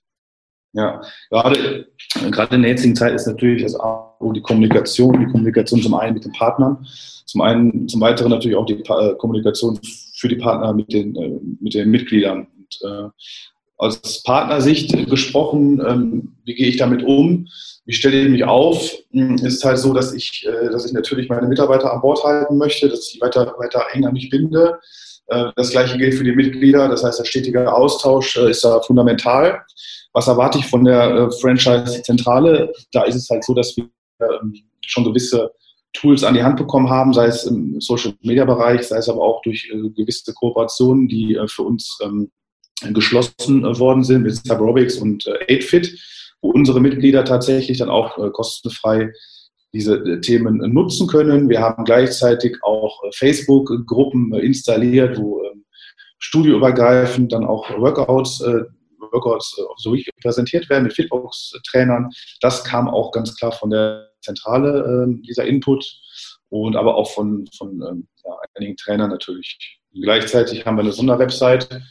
Ja, 0.73 1.01
gerade, 1.29 1.87
gerade 2.29 2.55
in 2.55 2.61
der 2.61 2.71
jetzigen 2.71 2.95
Zeit 2.95 3.13
ist 3.13 3.25
natürlich 3.25 3.63
das 3.63 3.75
auch 3.75 4.19
die 4.33 4.41
Kommunikation, 4.41 5.19
die 5.19 5.25
Kommunikation 5.25 5.81
zum 5.81 5.95
einen 5.95 6.13
mit 6.13 6.25
den 6.25 6.33
Partnern, 6.33 6.85
zum 7.25 7.41
einen, 7.41 7.87
zum 7.87 8.01
weiteren 8.01 8.29
natürlich 8.29 8.57
auch 8.57 8.65
die 8.65 8.83
äh, 8.83 9.15
Kommunikation 9.15 9.79
für 10.15 10.27
die 10.27 10.35
Partner 10.35 10.73
mit 10.73 10.91
den, 10.91 11.15
äh, 11.15 11.39
mit 11.59 11.73
den 11.73 11.89
Mitgliedern. 11.89 12.47
Und, 12.57 12.79
äh, 12.83 13.09
aus 13.77 14.23
Partnersicht 14.23 15.07
gesprochen, 15.07 15.81
ähm, 15.87 16.35
wie 16.45 16.55
gehe 16.55 16.67
ich 16.67 16.77
damit 16.77 17.03
um? 17.03 17.47
Wie 17.85 17.93
stelle 17.93 18.21
ich 18.21 18.29
mich 18.29 18.43
auf? 18.43 18.91
Hm, 19.11 19.35
ist 19.37 19.63
halt 19.63 19.77
so, 19.77 19.93
dass 19.93 20.13
ich, 20.13 20.45
äh, 20.47 20.69
dass 20.69 20.85
ich 20.85 20.93
natürlich 20.93 21.29
meine 21.29 21.47
Mitarbeiter 21.47 21.93
an 21.93 22.01
Bord 22.01 22.23
halten 22.23 22.57
möchte, 22.57 22.89
dass 22.89 23.13
ich 23.13 23.21
weiter, 23.21 23.55
weiter 23.59 23.83
eng 23.93 24.05
an 24.05 24.13
mich 24.13 24.29
binde. 24.29 24.79
Äh, 25.27 25.51
das 25.55 25.71
gleiche 25.71 25.97
gilt 25.97 26.15
für 26.15 26.23
die 26.23 26.31
Mitglieder. 26.31 26.87
Das 26.87 27.03
heißt, 27.03 27.19
der 27.19 27.25
stetige 27.25 27.71
Austausch 27.71 28.37
äh, 28.37 28.49
ist 28.49 28.63
da 28.63 28.81
fundamental. 28.81 29.61
Was 30.13 30.27
erwarte 30.27 30.59
ich 30.59 30.65
von 30.65 30.83
der 30.83 31.03
äh, 31.03 31.31
Franchise-Zentrale? 31.31 32.73
Da 32.91 33.03
ist 33.03 33.15
es 33.15 33.29
halt 33.29 33.43
so, 33.43 33.53
dass 33.53 33.75
wir 33.77 33.89
ähm, 34.21 34.55
schon 34.85 35.03
gewisse 35.03 35.51
Tools 35.93 36.23
an 36.23 36.33
die 36.33 36.43
Hand 36.43 36.57
bekommen 36.57 36.89
haben, 36.89 37.13
sei 37.13 37.25
es 37.25 37.45
im 37.45 37.79
Social-Media-Bereich, 37.79 38.83
sei 38.83 38.97
es 38.97 39.09
aber 39.09 39.21
auch 39.21 39.41
durch 39.41 39.71
gewisse 39.95 40.33
Kooperationen, 40.33 41.07
die 41.07 41.39
für 41.47 41.63
uns 41.63 41.97
ähm, 42.03 42.29
geschlossen 42.93 43.63
worden 43.79 44.03
sind 44.03 44.23
mit 44.23 44.35
Cyberobics 44.35 44.97
und 44.97 45.27
AidFit, 45.47 45.97
wo 46.41 46.51
unsere 46.51 46.79
Mitglieder 46.79 47.25
tatsächlich 47.25 47.79
dann 47.79 47.89
auch 47.89 48.15
kostenfrei 48.33 49.11
diese 49.73 50.21
Themen 50.21 50.57
nutzen 50.73 51.07
können. 51.07 51.49
Wir 51.49 51.61
haben 51.61 51.83
gleichzeitig 51.83 52.57
auch 52.63 53.01
Facebook-Gruppen 53.15 54.33
installiert, 54.35 55.17
wo 55.17 55.43
ähm, 55.43 55.65
studioübergreifend 56.19 57.31
dann 57.33 57.45
auch 57.45 57.69
Workouts 57.77 58.41
Workouts 59.11 59.57
äh, 59.57 59.63
so 59.77 59.95
präsentiert 60.21 60.69
werden 60.69 60.83
mit 60.83 60.93
Fitbox-Trainern. 60.93 62.09
Das 62.41 62.63
kam 62.63 62.87
auch 62.87 63.11
ganz 63.11 63.35
klar 63.35 63.51
von 63.51 63.69
der 63.69 64.09
Zentrale, 64.21 65.03
ähm, 65.03 65.21
dieser 65.23 65.45
Input 65.45 65.85
und 66.49 66.75
aber 66.75 66.95
auch 66.95 67.11
von, 67.11 67.47
von 67.57 67.81
ähm, 67.81 68.07
ja, 68.25 68.31
einigen 68.55 68.75
Trainern 68.77 69.09
natürlich. 69.09 69.79
Gleichzeitig 69.93 70.65
haben 70.65 70.77
wir 70.77 70.81
eine 70.81 70.91
Sonderwebsite, 70.91 71.81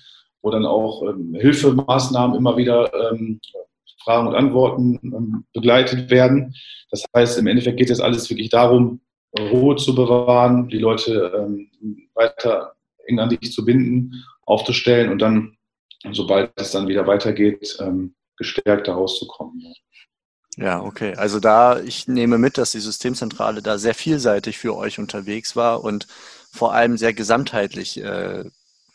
wo 0.42 0.50
dann 0.50 0.66
auch 0.66 1.02
Hilfemaßnahmen 1.34 2.36
immer 2.36 2.56
wieder 2.56 2.92
ähm, 3.10 3.40
Fragen 4.06 4.28
und 4.28 4.36
Antworten 4.36 5.00
ähm, 5.02 5.44
begleitet 5.52 6.10
werden. 6.10 6.54
Das 6.90 7.04
heißt, 7.14 7.38
im 7.38 7.48
Endeffekt 7.48 7.76
geht 7.76 7.90
es 7.90 8.00
alles 8.00 8.30
wirklich 8.30 8.50
darum, 8.50 9.00
Ruhe 9.38 9.74
zu 9.76 9.94
bewahren, 9.94 10.68
die 10.68 10.78
Leute 10.78 11.32
ähm, 11.36 11.68
weiter 12.14 12.74
eng 13.06 13.18
an 13.18 13.28
dich 13.28 13.52
zu 13.52 13.64
binden, 13.64 14.12
aufzustellen 14.46 15.10
und 15.10 15.18
dann 15.20 15.56
sobald 16.12 16.52
es 16.56 16.70
dann 16.70 16.86
wieder 16.86 17.06
weitergeht, 17.06 17.76
ähm, 17.80 18.14
gestärkt 18.36 18.86
da 18.86 18.94
rauszukommen. 18.94 19.74
Ja, 20.56 20.80
okay. 20.82 21.14
Also 21.16 21.40
da, 21.40 21.80
ich 21.80 22.08
nehme 22.08 22.38
mit, 22.38 22.58
dass 22.58 22.72
die 22.72 22.80
Systemzentrale 22.80 23.60
da 23.60 23.76
sehr 23.76 23.94
vielseitig 23.94 24.56
für 24.56 24.76
euch 24.76 24.98
unterwegs 24.98 25.56
war 25.56 25.84
und 25.84 26.06
vor 26.52 26.72
allem 26.72 26.96
sehr 26.96 27.12
gesamtheitlich 27.12 28.02
äh, 28.02 28.44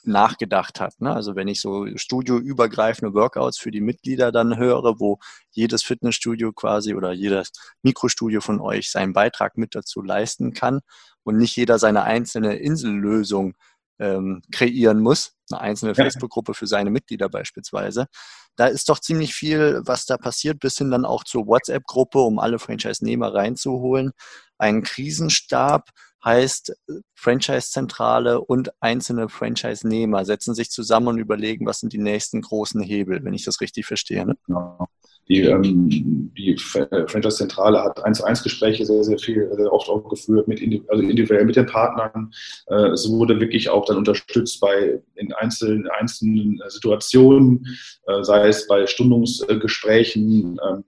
nachgedacht 0.04 0.80
hat. 0.80 1.00
Ne? 1.00 1.14
Also 1.14 1.36
wenn 1.36 1.48
ich 1.48 1.62
so 1.62 1.86
studioübergreifende 1.96 3.14
Workouts 3.14 3.60
für 3.60 3.72
die 3.72 3.82
Mitglieder 3.82 4.32
dann 4.32 4.58
höre, 4.58 5.00
wo 5.00 5.20
jedes 5.52 5.84
Fitnessstudio 5.84 6.52
quasi 6.54 6.94
oder 6.94 7.12
jedes 7.12 7.52
Mikrostudio 7.84 8.42
von 8.42 8.60
euch 8.60 8.92
seinen 8.92 9.14
Beitrag 9.14 9.58
mit 9.58 9.76
dazu 9.76 10.02
leisten 10.02 10.54
kann 10.54 10.82
und 11.24 11.38
nicht 11.38 11.56
jeder 11.56 11.80
seine 11.80 12.04
einzelne 12.04 12.56
Insellösung 12.56 13.56
ähm, 14.00 14.42
kreieren 14.52 15.00
muss, 15.00 15.36
eine 15.52 15.62
einzelne 15.62 15.92
ja. 15.92 16.04
Facebook-Gruppe 16.04 16.54
für 16.56 16.68
seine 16.68 16.90
Mitglieder 16.90 17.30
beispielsweise. 17.30 18.08
Da 18.56 18.66
ist 18.66 18.90
doch 18.90 19.00
ziemlich 19.00 19.34
viel, 19.34 19.82
was 19.86 20.06
da 20.06 20.18
passiert, 20.18 20.60
bis 20.60 20.78
hin 20.78 20.92
dann 20.92 21.06
auch 21.06 21.24
zur 21.24 21.48
WhatsApp-Gruppe, 21.48 22.20
um 22.20 22.40
alle 22.40 22.60
Franchise-Nehmer 22.60 23.34
reinzuholen. 23.34 24.12
Ein 24.58 24.84
Krisenstab 24.84 25.90
heißt, 26.24 26.76
Franchise-Zentrale 27.16 28.42
und 28.42 28.72
einzelne 28.80 29.30
Franchise-Nehmer 29.30 30.26
setzen 30.26 30.56
sich 30.56 30.70
zusammen 30.70 31.08
und 31.08 31.18
überlegen, 31.20 31.66
was 31.66 31.80
sind 31.80 31.94
die 31.94 31.98
nächsten 31.98 32.42
großen 32.42 32.82
Hebel, 32.82 33.24
wenn 33.24 33.34
ich 33.34 33.46
das 33.46 33.62
richtig 33.62 33.86
verstehe. 33.86 34.26
Ne? 34.26 34.38
Genau. 34.46 34.88
Die, 35.32 35.44
ähm, 35.44 36.30
die 36.38 36.58
Franchise-Zentrale 36.58 37.82
hat 37.82 38.04
eins 38.04 38.18
zu 38.18 38.26
eins 38.26 38.44
Gespräche 38.44 38.86
sehr, 38.86 39.02
sehr 39.06 39.18
viel, 39.18 39.50
sehr 39.56 39.72
oft 39.72 39.88
auch 39.88 40.10
geführt, 40.10 40.46
mit, 40.50 40.60
also 40.90 41.02
individuell 41.02 41.46
mit 41.46 41.56
den 41.56 41.68
Partnern. 41.68 42.34
Äh, 42.68 42.90
es 42.90 43.10
wurde 43.10 43.40
wirklich 43.40 43.70
auch 43.70 43.86
dann 43.86 43.96
unterstützt 43.96 44.60
bei 44.60 45.00
in 45.16 45.32
einzelnen, 45.32 45.88
einzelnen 45.88 46.62
Situationen, 46.68 47.66
äh, 48.08 48.22
sei 48.24 48.50
es 48.50 48.68
bei 48.68 48.86
Stundungsgesprächen 48.86 50.60
äh, 50.60 50.82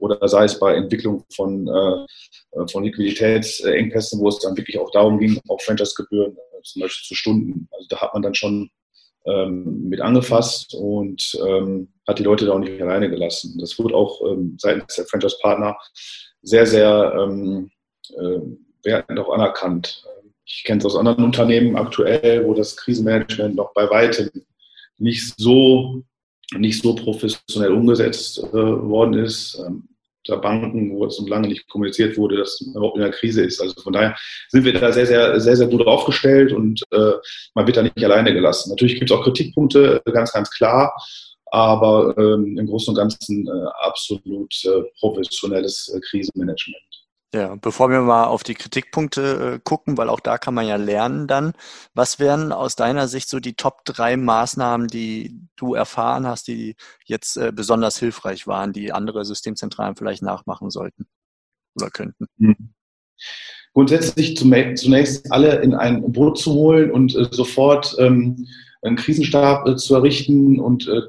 oder 0.00 0.26
sei 0.26 0.46
es 0.46 0.58
bei 0.58 0.74
Entwicklung 0.74 1.24
von, 1.32 1.68
äh, 1.68 2.66
von 2.66 2.82
Liquiditätsengpässen, 2.82 4.18
wo 4.18 4.28
es 4.28 4.40
dann 4.40 4.56
wirklich 4.56 4.76
auch 4.80 4.90
darum 4.90 5.20
ging, 5.20 5.40
auch 5.48 5.60
Franchise-Gebühren 5.60 6.32
äh, 6.32 6.62
zum 6.64 6.82
Beispiel 6.82 7.06
zu 7.06 7.14
Stunden. 7.14 7.68
Also 7.70 7.86
da 7.90 8.00
hat 8.00 8.12
man 8.12 8.22
dann 8.22 8.34
schon 8.34 8.70
ähm, 9.24 9.88
mit 9.88 10.00
angefasst 10.00 10.74
und 10.74 11.38
ähm, 11.46 11.93
hat 12.06 12.18
die 12.18 12.24
Leute 12.24 12.46
da 12.46 12.52
auch 12.52 12.58
nicht 12.58 12.80
alleine 12.80 13.08
gelassen. 13.08 13.58
Das 13.58 13.78
wurde 13.78 13.94
auch 13.94 14.20
ähm, 14.26 14.56
seitens 14.58 14.96
der 14.96 15.06
Franchise-Partner 15.06 15.76
sehr, 16.42 16.66
sehr 16.66 17.14
ähm, 17.18 17.70
äh, 18.10 18.40
wertend 18.82 19.18
auch 19.18 19.32
anerkannt. 19.32 20.04
Ich 20.44 20.64
kenne 20.64 20.78
es 20.78 20.84
aus 20.84 20.96
anderen 20.96 21.24
Unternehmen 21.24 21.76
aktuell, 21.76 22.44
wo 22.44 22.54
das 22.54 22.76
Krisenmanagement 22.76 23.54
noch 23.54 23.72
bei 23.72 23.88
weitem 23.88 24.30
nicht 24.98 25.34
so, 25.38 26.02
nicht 26.56 26.82
so 26.82 26.94
professionell 26.94 27.72
umgesetzt 27.72 28.38
äh, 28.38 28.52
worden 28.52 29.14
ist. 29.14 29.58
Ähm, 29.66 29.88
der 30.28 30.36
Banken, 30.36 30.96
wo 30.96 31.04
es 31.04 31.20
noch 31.20 31.28
lange 31.28 31.48
nicht 31.48 31.68
kommuniziert 31.68 32.16
wurde, 32.16 32.38
dass 32.38 32.60
man 32.62 32.76
überhaupt 32.76 32.96
in 32.96 33.02
der 33.02 33.10
Krise 33.10 33.42
ist. 33.42 33.60
Also 33.60 33.78
von 33.82 33.92
daher 33.92 34.16
sind 34.48 34.64
wir 34.64 34.72
da 34.72 34.90
sehr, 34.90 35.06
sehr, 35.06 35.38
sehr, 35.38 35.56
sehr 35.56 35.66
gut 35.66 35.86
aufgestellt 35.86 36.52
und 36.52 36.82
äh, 36.92 37.12
man 37.54 37.66
wird 37.66 37.76
da 37.76 37.82
nicht 37.82 38.02
alleine 38.02 38.32
gelassen. 38.32 38.70
Natürlich 38.70 38.98
gibt 38.98 39.10
es 39.10 39.16
auch 39.16 39.22
Kritikpunkte, 39.22 40.00
ganz, 40.12 40.32
ganz 40.32 40.50
klar, 40.50 40.94
aber 41.54 42.18
ähm, 42.18 42.58
im 42.58 42.66
Großen 42.66 42.90
und 42.90 42.96
Ganzen 42.96 43.46
äh, 43.46 43.68
absolut 43.86 44.52
äh, 44.64 44.82
professionelles 44.98 45.88
äh, 45.94 46.00
Krisenmanagement. 46.00 46.82
Ja, 47.32 47.54
bevor 47.56 47.90
wir 47.90 48.00
mal 48.00 48.24
auf 48.24 48.42
die 48.42 48.54
Kritikpunkte 48.54 49.54
äh, 49.54 49.60
gucken, 49.62 49.96
weil 49.96 50.08
auch 50.08 50.20
da 50.20 50.36
kann 50.36 50.54
man 50.54 50.66
ja 50.66 50.76
lernen 50.76 51.28
dann, 51.28 51.52
was 51.94 52.18
wären 52.18 52.52
aus 52.52 52.74
deiner 52.74 53.06
Sicht 53.06 53.28
so 53.28 53.38
die 53.38 53.54
Top 53.54 53.84
drei 53.84 54.16
Maßnahmen, 54.16 54.88
die 54.88 55.40
du 55.56 55.74
erfahren 55.74 56.26
hast, 56.26 56.48
die 56.48 56.74
jetzt 57.04 57.36
äh, 57.36 57.52
besonders 57.54 57.98
hilfreich 57.98 58.46
waren, 58.48 58.72
die 58.72 58.92
andere 58.92 59.24
Systemzentralen 59.24 59.96
vielleicht 59.96 60.22
nachmachen 60.22 60.70
sollten 60.70 61.06
oder 61.76 61.90
könnten? 61.90 62.26
Mhm. 62.36 62.74
Grundsätzlich 63.74 64.36
zunächst 64.36 65.32
alle 65.32 65.60
in 65.60 65.74
ein 65.74 66.12
Boot 66.12 66.38
zu 66.38 66.52
holen 66.52 66.90
und 66.90 67.14
äh, 67.14 67.26
sofort 67.30 67.96
ähm, 67.98 68.46
einen 68.84 68.96
Krisenstab 68.96 69.66
äh, 69.66 69.76
zu 69.76 69.94
errichten 69.94 70.60
und 70.60 70.86
äh, 70.88 71.02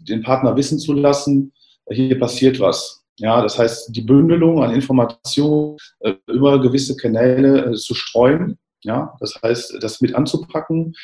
den 0.00 0.22
Partner 0.22 0.56
wissen 0.56 0.78
zu 0.78 0.92
lassen, 0.92 1.52
hier 1.90 2.18
passiert 2.18 2.60
was 2.60 3.02
ja, 3.18 3.42
das 3.42 3.58
heißt, 3.58 3.94
die 3.94 4.00
Bündelung 4.00 4.62
an 4.62 4.74
Informationen 4.74 5.76
äh, 6.00 6.14
über 6.26 6.60
gewisse 6.60 6.96
Kanäle 6.96 7.66
äh, 7.66 7.74
zu 7.74 7.94
streuen. 7.94 8.58
Ja, 8.84 9.14
das 9.20 9.38
heißt, 9.40 9.76
das 9.80 10.00
mit 10.00 10.14
anzupacken, 10.14 10.94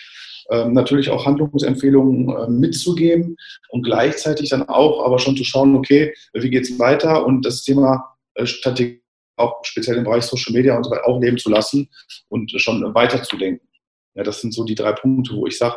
ähm, 0.51 0.73
natürlich 0.73 1.11
auch 1.11 1.27
Handlungsempfehlungen 1.27 2.37
äh, 2.37 2.51
mitzugeben 2.51 3.37
und 3.69 3.83
gleichzeitig 3.83 4.51
dann 4.51 4.69
auch 4.69 5.05
aber 5.05 5.19
schon 5.21 5.37
zu 5.37 5.45
schauen, 5.45 5.77
okay, 5.77 6.13
wie 6.33 6.51
geht 6.51 6.65
es 6.65 6.79
weiter 6.79 7.25
und 7.25 7.45
das 7.45 7.63
Thema 7.63 8.17
äh, 8.35 8.47
Strategie 8.47 9.03
auch 9.37 9.61
speziell 9.63 9.99
im 9.99 10.05
Bereich 10.05 10.25
Social 10.25 10.53
Media 10.53 10.77
und 10.77 10.85
so 10.85 10.91
weiter 10.91 11.07
auch 11.07 11.21
leben 11.21 11.39
zu 11.39 11.51
lassen 11.51 11.89
und 12.29 12.51
schon 12.57 12.83
weiterzudenken. 12.95 13.69
Ja, 14.15 14.25
das 14.25 14.41
sind 14.41 14.53
so 14.53 14.65
die 14.65 14.75
drei 14.75 14.93
Punkte, 14.93 15.35
wo 15.35 15.47
ich 15.47 15.57
sage, 15.57 15.77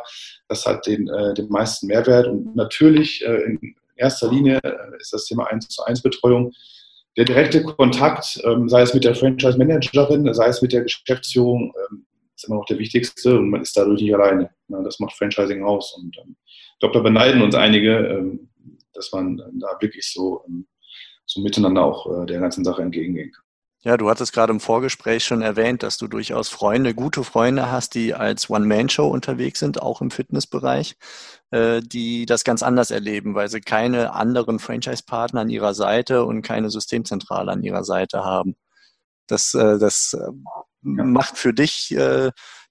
das 0.52 0.66
hat 0.66 0.86
den, 0.86 1.08
äh, 1.08 1.34
den 1.34 1.48
meisten 1.48 1.88
Mehrwert 1.88 2.28
und 2.28 2.56
natürlich 2.58 3.26
äh, 3.26 3.44
in, 3.44 3.76
erster 3.96 4.30
Linie 4.30 4.60
äh, 4.64 4.98
ist 5.00 5.14
das 5.14 5.26
Thema 5.26 5.46
1 5.46 5.70
zu 5.70 5.84
1 5.84 6.02
Betreuung. 6.02 6.52
Der 7.16 7.24
direkte 7.24 7.64
Kontakt, 7.64 8.42
ähm, 8.44 8.68
sei 8.68 8.82
es 8.82 8.94
mit 8.94 9.06
der 9.06 9.16
Franchise 9.16 9.58
Managerin, 9.58 10.34
sei 10.34 10.48
es 10.48 10.62
mit 10.62 10.74
der 10.74 10.82
Geschäftsführung, 10.82 11.74
ähm, 11.90 12.06
ist 12.36 12.48
immer 12.48 12.58
noch 12.58 12.66
der 12.66 12.80
wichtigste 12.80 13.38
und 13.38 13.50
man 13.50 13.62
ist 13.62 13.78
dadurch 13.78 14.02
nicht 14.02 14.14
alleine. 14.14 14.50
Das 14.68 15.00
macht 15.00 15.16
Franchising 15.18 15.64
aus. 15.64 15.94
Und 15.98 16.18
ähm, 16.22 16.36
da 16.82 16.88
beneiden 16.88 17.42
uns 17.42 17.56
einige, 17.56 18.40
dass 18.94 19.12
man 19.12 19.38
da 19.38 19.78
wirklich 19.80 20.12
so, 20.12 20.44
so 21.26 21.42
miteinander 21.42 21.84
auch 21.84 22.24
äh, 22.24 22.26
der 22.26 22.40
ganzen 22.40 22.66
Sache 22.66 22.82
entgegengehen 22.82 23.32
kann. 23.32 23.44
Ja, 23.84 23.98
du 23.98 24.12
hattest 24.12 24.32
gerade 24.32 24.54
im 24.54 24.60
Vorgespräch 24.60 25.24
schon 25.26 25.42
erwähnt, 25.42 25.82
dass 25.82 25.98
du 25.98 26.08
durchaus 26.08 26.50
Freunde, 26.50 26.94
gute 26.94 27.24
Freunde 27.24 27.72
hast, 27.72 27.96
die 27.96 28.14
als 28.14 28.48
One-Man-Show 28.48 29.08
unterwegs 29.08 29.60
sind, 29.60 29.82
auch 29.82 30.02
im 30.02 30.12
Fitnessbereich, 30.12 30.98
äh, 31.50 31.82
die 31.82 32.28
das 32.28 32.44
ganz 32.44 32.62
anders 32.62 32.92
erleben, 32.92 33.34
weil 33.34 33.50
sie 33.50 33.60
keine 33.60 34.14
anderen 34.14 34.60
Franchise-Partner 34.60 35.42
an 35.42 35.50
ihrer 35.50 35.74
Seite 35.74 36.26
und 36.26 36.44
keine 36.44 36.70
Systemzentrale 36.70 37.52
an 37.52 37.64
ihrer 37.64 37.84
Seite 37.84 38.24
haben. 38.24 38.56
Das, 39.26 39.56
äh, 39.56 39.80
das 39.80 40.14
äh, 40.14 40.30
macht 40.84 41.38
für 41.38 41.54
dich 41.54 41.96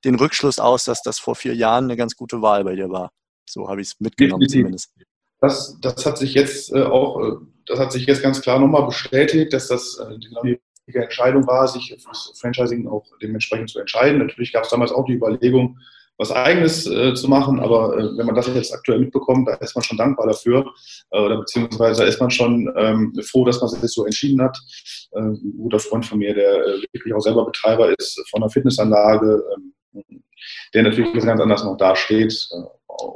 den 0.04 0.14
Rückschluss 0.14 0.58
aus, 0.58 0.84
dass 0.84 1.02
das 1.02 1.18
vor 1.18 1.34
vier 1.34 1.54
Jahren 1.54 1.84
eine 1.84 1.96
ganz 1.96 2.16
gute 2.16 2.42
Wahl 2.42 2.64
bei 2.64 2.74
dir 2.74 2.90
war. 2.90 3.12
So 3.48 3.68
habe 3.68 3.80
ich 3.80 3.88
es 3.88 4.00
mitgenommen 4.00 4.48
zumindest. 4.48 4.92
Das, 5.40 5.76
das 5.80 6.04
hat 6.04 6.18
sich 6.18 6.34
jetzt 6.34 6.74
auch, 6.74 7.40
das 7.66 7.78
hat 7.78 7.92
sich 7.92 8.06
jetzt 8.06 8.22
ganz 8.22 8.40
klar 8.40 8.58
nochmal 8.58 8.84
bestätigt, 8.84 9.52
dass 9.52 9.68
das 9.68 9.96
die 10.42 10.58
richtige 10.90 11.04
Entscheidung 11.04 11.46
war, 11.46 11.68
sich 11.68 11.96
fürs 11.98 12.32
Franchising 12.40 12.88
auch 12.88 13.04
dementsprechend 13.22 13.70
zu 13.70 13.78
entscheiden. 13.78 14.18
Natürlich 14.18 14.52
gab 14.52 14.64
es 14.64 14.70
damals 14.70 14.92
auch 14.92 15.04
die 15.04 15.14
Überlegung, 15.14 15.78
was 16.18 16.32
Eigenes 16.32 16.86
äh, 16.86 17.14
zu 17.14 17.28
machen, 17.28 17.60
aber 17.60 17.96
äh, 17.96 18.18
wenn 18.18 18.26
man 18.26 18.34
das 18.34 18.46
jetzt 18.48 18.74
aktuell 18.74 18.98
mitbekommt, 18.98 19.48
da 19.48 19.54
ist 19.54 19.74
man 19.74 19.82
schon 19.82 19.96
dankbar 19.96 20.26
dafür 20.26 20.66
äh, 21.12 21.18
oder 21.18 21.38
beziehungsweise 21.38 22.04
ist 22.04 22.20
man 22.20 22.30
schon 22.30 22.70
ähm, 22.76 23.18
froh, 23.22 23.46
dass 23.46 23.60
man 23.62 23.70
sich 23.70 23.90
so 23.90 24.04
entschieden 24.04 24.42
hat. 24.42 24.58
Äh, 25.12 25.20
ein 25.20 25.54
guter 25.56 25.78
Freund 25.78 26.04
von 26.04 26.18
mir, 26.18 26.34
der 26.34 26.66
äh, 26.66 26.82
wirklich 26.92 27.14
auch 27.14 27.22
selber 27.22 27.46
Betreiber 27.46 27.98
ist 27.98 28.22
von 28.28 28.42
einer 28.42 28.50
Fitnessanlage, 28.50 29.42
ähm, 29.54 30.22
der 30.74 30.82
natürlich 30.82 31.10
ganz 31.24 31.40
anders 31.40 31.64
noch 31.64 31.78
dasteht, 31.78 32.34
äh, 32.50 32.62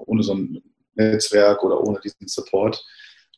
ohne 0.06 0.22
so 0.22 0.34
ein 0.34 0.62
Netzwerk 0.94 1.62
oder 1.62 1.82
ohne 1.82 2.00
diesen 2.00 2.26
Support. 2.26 2.82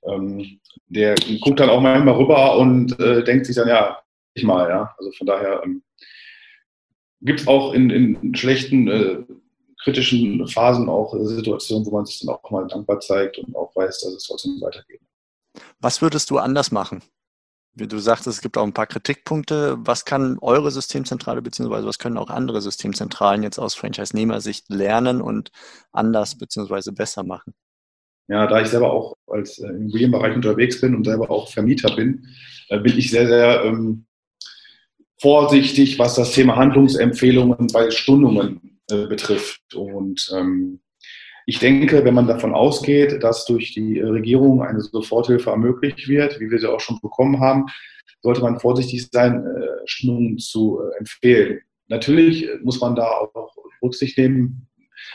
Ähm, 0.06 0.60
der 0.86 1.16
guckt 1.40 1.58
dann 1.58 1.70
auch 1.70 1.80
manchmal 1.80 2.14
rüber 2.14 2.56
und 2.58 2.96
denkt 3.00 3.46
sich 3.46 3.56
dann, 3.56 3.66
ja, 3.66 3.98
mal, 4.44 4.68
ja. 4.68 4.94
Also 4.98 5.12
von 5.12 5.26
daher 5.26 5.62
ähm, 5.64 5.82
gibt 7.20 7.40
es 7.40 7.48
auch 7.48 7.72
in, 7.72 7.90
in 7.90 8.34
schlechten, 8.34 8.88
äh, 8.88 9.24
kritischen 9.82 10.46
Phasen 10.48 10.88
auch 10.88 11.14
äh, 11.14 11.24
Situationen, 11.24 11.86
wo 11.86 11.90
man 11.92 12.06
sich 12.06 12.20
dann 12.20 12.34
auch 12.34 12.50
mal 12.50 12.66
dankbar 12.66 13.00
zeigt 13.00 13.38
und 13.38 13.54
auch 13.54 13.74
weiß, 13.76 14.00
dass 14.00 14.12
es 14.12 14.24
trotzdem 14.24 14.60
weitergeht. 14.60 15.00
Was 15.80 16.02
würdest 16.02 16.30
du 16.30 16.38
anders 16.38 16.70
machen? 16.70 17.02
Wie 17.78 17.86
du 17.86 17.98
sagtest, 17.98 18.38
es 18.38 18.40
gibt 18.40 18.56
auch 18.56 18.64
ein 18.64 18.72
paar 18.72 18.86
Kritikpunkte. 18.86 19.76
Was 19.80 20.06
kann 20.06 20.38
eure 20.40 20.70
Systemzentrale 20.70 21.42
beziehungsweise 21.42 21.86
was 21.86 21.98
können 21.98 22.16
auch 22.16 22.30
andere 22.30 22.62
Systemzentralen 22.62 23.42
jetzt 23.42 23.58
aus 23.58 23.74
Franchise-Nehmer-Sicht 23.74 24.70
lernen 24.70 25.20
und 25.20 25.50
anders 25.92 26.38
beziehungsweise 26.38 26.92
besser 26.92 27.22
machen? 27.22 27.54
Ja, 28.28 28.46
da 28.46 28.60
ich 28.60 28.68
selber 28.68 28.92
auch 28.92 29.14
als 29.26 29.58
äh, 29.58 29.68
Immobilienbereich 29.68 30.34
unterwegs 30.34 30.80
bin 30.80 30.94
und 30.94 31.04
selber 31.04 31.30
auch 31.30 31.50
Vermieter 31.50 31.94
bin, 31.94 32.26
äh, 32.70 32.80
bin 32.80 32.98
ich 32.98 33.10
sehr, 33.10 33.26
sehr 33.26 33.64
ähm, 33.64 34.06
vorsichtig, 35.20 35.98
was 35.98 36.14
das 36.14 36.32
Thema 36.32 36.56
Handlungsempfehlungen 36.56 37.68
bei 37.72 37.90
Stundungen 37.90 38.78
äh, 38.90 39.06
betrifft. 39.06 39.74
Und 39.74 40.30
ähm, 40.34 40.80
ich 41.46 41.58
denke, 41.58 42.04
wenn 42.04 42.14
man 42.14 42.26
davon 42.26 42.54
ausgeht, 42.54 43.22
dass 43.22 43.44
durch 43.46 43.72
die 43.72 44.00
Regierung 44.00 44.62
eine 44.62 44.80
Soforthilfe 44.80 45.50
ermöglicht 45.50 46.08
wird, 46.08 46.40
wie 46.40 46.50
wir 46.50 46.58
sie 46.58 46.70
auch 46.70 46.80
schon 46.80 47.00
bekommen 47.00 47.40
haben, 47.40 47.66
sollte 48.22 48.42
man 48.42 48.58
vorsichtig 48.58 49.08
sein, 49.10 49.46
äh, 49.46 49.66
Stundungen 49.86 50.38
zu 50.38 50.80
äh, 50.80 50.98
empfehlen. 50.98 51.60
Natürlich 51.88 52.48
muss 52.62 52.80
man 52.80 52.96
da 52.96 53.06
auch 53.06 53.54
Rücksicht 53.82 54.18
nehmen, 54.18 54.66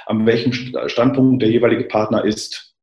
an 0.05 0.25
welchem 0.25 0.53
Standpunkt 0.53 1.41
der 1.41 1.49
jeweilige 1.49 1.83
Partner 1.85 2.23
ist. 2.23 2.73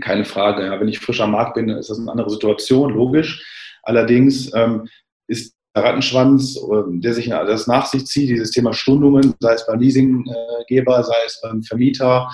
Keine 0.00 0.24
Frage. 0.24 0.66
Ja, 0.66 0.78
wenn 0.78 0.88
ich 0.88 1.00
frisch 1.00 1.20
am 1.20 1.32
Markt 1.32 1.54
bin, 1.54 1.68
ist 1.70 1.90
das 1.90 1.98
eine 1.98 2.10
andere 2.10 2.30
Situation, 2.30 2.92
logisch. 2.92 3.44
Allerdings 3.82 4.52
ähm, 4.54 4.88
ist 5.26 5.55
Rattenschwanz, 5.82 6.58
ähm, 6.72 7.00
der 7.00 7.14
sich 7.14 7.28
das 7.28 7.66
nach 7.66 7.86
sich 7.86 8.06
zieht, 8.06 8.30
dieses 8.30 8.50
Thema 8.50 8.72
Stundungen, 8.72 9.34
sei 9.40 9.54
es 9.54 9.66
beim 9.66 9.80
Leasinggeber, 9.80 11.02
sei 11.02 11.16
es 11.26 11.40
beim 11.42 11.62
Vermieter, 11.62 12.28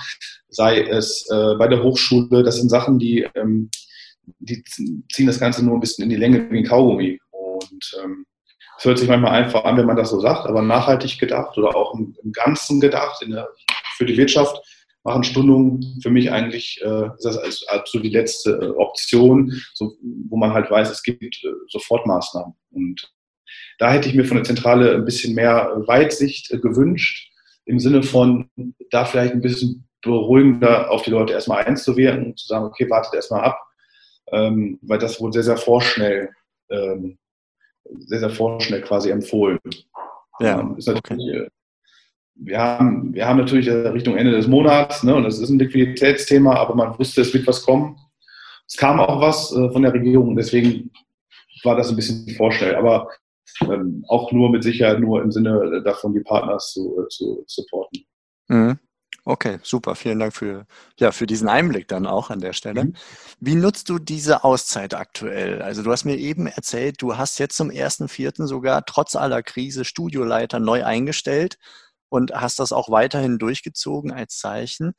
sei 0.48 0.82
es 0.82 1.28
äh, 1.30 1.54
bei 1.56 1.68
der 1.68 1.82
Hochschule, 1.82 2.42
das 2.42 2.56
sind 2.56 2.68
Sachen, 2.68 2.98
die, 2.98 3.26
ähm, 3.34 3.70
die 4.38 4.62
ziehen 5.10 5.26
das 5.26 5.40
Ganze 5.40 5.64
nur 5.64 5.74
ein 5.74 5.80
bisschen 5.80 6.04
in 6.04 6.10
die 6.10 6.16
Länge 6.16 6.50
wie 6.50 6.58
ein 6.58 6.66
Kaugummi. 6.66 7.18
Und 7.30 8.00
ähm, 8.02 8.26
es 8.78 8.84
hört 8.84 8.98
sich 8.98 9.08
manchmal 9.08 9.32
einfach 9.32 9.64
an, 9.64 9.76
wenn 9.76 9.86
man 9.86 9.96
das 9.96 10.10
so 10.10 10.20
sagt, 10.20 10.46
aber 10.46 10.62
nachhaltig 10.62 11.18
gedacht 11.18 11.56
oder 11.56 11.74
auch 11.76 11.94
im, 11.94 12.16
Ganzen 12.32 12.80
gedacht, 12.80 13.24
der, 13.26 13.48
für 13.96 14.06
die 14.06 14.16
Wirtschaft 14.16 14.60
machen 15.04 15.24
Stundungen 15.24 15.98
für 16.02 16.10
mich 16.10 16.30
eigentlich, 16.30 16.80
äh, 16.82 17.06
ist 17.14 17.24
das 17.24 17.36
als, 17.36 17.66
als 17.68 17.90
so 17.90 17.98
die 17.98 18.10
letzte 18.10 18.52
äh, 18.52 18.68
Option, 18.70 19.52
so, 19.74 19.96
wo 20.28 20.36
man 20.36 20.52
halt 20.52 20.70
weiß, 20.70 20.90
es 20.90 21.02
gibt 21.02 21.22
äh, 21.44 21.48
Sofortmaßnahmen. 21.68 22.54
Und 22.70 23.12
da 23.78 23.92
hätte 23.92 24.08
ich 24.08 24.14
mir 24.14 24.24
von 24.24 24.36
der 24.36 24.44
Zentrale 24.44 24.94
ein 24.94 25.04
bisschen 25.04 25.34
mehr 25.34 25.72
Weitsicht 25.86 26.50
äh, 26.50 26.58
gewünscht, 26.58 27.30
im 27.64 27.78
Sinne 27.78 28.02
von 28.02 28.48
da 28.90 29.04
vielleicht 29.04 29.32
ein 29.32 29.40
bisschen 29.40 29.88
beruhigender 30.02 30.90
auf 30.90 31.02
die 31.02 31.10
Leute 31.10 31.32
erstmal 31.32 31.64
einzuwirken 31.64 32.26
und 32.26 32.38
zu 32.38 32.46
sagen, 32.46 32.64
okay, 32.64 32.88
wartet 32.90 33.14
erstmal 33.14 33.44
ab, 33.44 33.60
ähm, 34.32 34.78
weil 34.82 34.98
das 34.98 35.20
wurde 35.20 35.34
sehr, 35.34 35.42
sehr 35.44 35.56
vorschnell, 35.56 36.30
ähm, 36.70 37.18
sehr, 37.98 38.18
sehr 38.20 38.30
vorschnell 38.30 38.82
quasi 38.82 39.10
empfohlen. 39.10 39.60
Ja, 40.40 40.60
ähm, 40.60 40.76
ist 40.76 40.88
natürlich, 40.88 41.28
okay. 41.28 41.44
Äh, 41.44 41.48
wir 42.34 42.58
haben, 42.58 43.14
wir 43.14 43.28
haben 43.28 43.38
natürlich 43.38 43.70
Richtung 43.70 44.16
Ende 44.16 44.32
des 44.32 44.48
Monats, 44.48 45.02
ne, 45.02 45.14
und 45.14 45.24
das 45.24 45.38
ist 45.38 45.50
ein 45.50 45.58
Liquiditätsthema, 45.58 46.56
aber 46.56 46.74
man 46.74 46.98
wusste, 46.98 47.20
es 47.20 47.32
wird 47.32 47.46
was 47.46 47.62
kommen. 47.62 47.96
Es 48.66 48.76
kam 48.76 48.98
auch 49.00 49.20
was 49.20 49.52
äh, 49.52 49.70
von 49.70 49.82
der 49.82 49.92
Regierung, 49.92 50.34
deswegen 50.34 50.90
war 51.62 51.76
das 51.76 51.90
ein 51.90 51.96
bisschen 51.96 52.28
vorschnell. 52.36 52.74
Aber 52.74 53.08
ähm, 53.62 54.04
auch 54.08 54.32
nur 54.32 54.50
mit 54.50 54.62
Sicherheit 54.62 55.00
nur 55.00 55.22
im 55.22 55.30
Sinne 55.30 55.82
davon, 55.84 56.14
die 56.14 56.20
Partners 56.20 56.72
zu, 56.72 56.98
äh, 57.00 57.08
zu 57.08 57.44
supporten. 57.46 58.04
Mhm. 58.48 58.78
Okay, 59.24 59.60
super. 59.62 59.94
Vielen 59.94 60.18
Dank 60.18 60.34
für, 60.34 60.66
ja, 60.98 61.12
für 61.12 61.26
diesen 61.26 61.48
Einblick 61.48 61.86
dann 61.86 62.06
auch 62.06 62.30
an 62.30 62.40
der 62.40 62.52
Stelle. 62.54 62.86
Mhm. 62.86 62.94
Wie 63.38 63.54
nutzt 63.54 63.88
du 63.88 64.00
diese 64.00 64.42
Auszeit 64.42 64.94
aktuell? 64.94 65.62
Also 65.62 65.82
du 65.84 65.92
hast 65.92 66.04
mir 66.04 66.16
eben 66.16 66.48
erzählt, 66.48 67.00
du 67.00 67.16
hast 67.16 67.38
jetzt 67.38 67.56
zum 67.56 67.70
1.4. 67.70 68.46
sogar 68.46 68.84
trotz 68.84 69.14
aller 69.14 69.42
Krise 69.42 69.84
Studioleiter 69.84 70.58
neu 70.58 70.84
eingestellt 70.84 71.58
und 72.08 72.32
hast 72.34 72.58
das 72.58 72.72
auch 72.72 72.90
weiterhin 72.90 73.38
durchgezogen 73.38 74.10
als 74.10 74.38
Zeichen. 74.38 74.92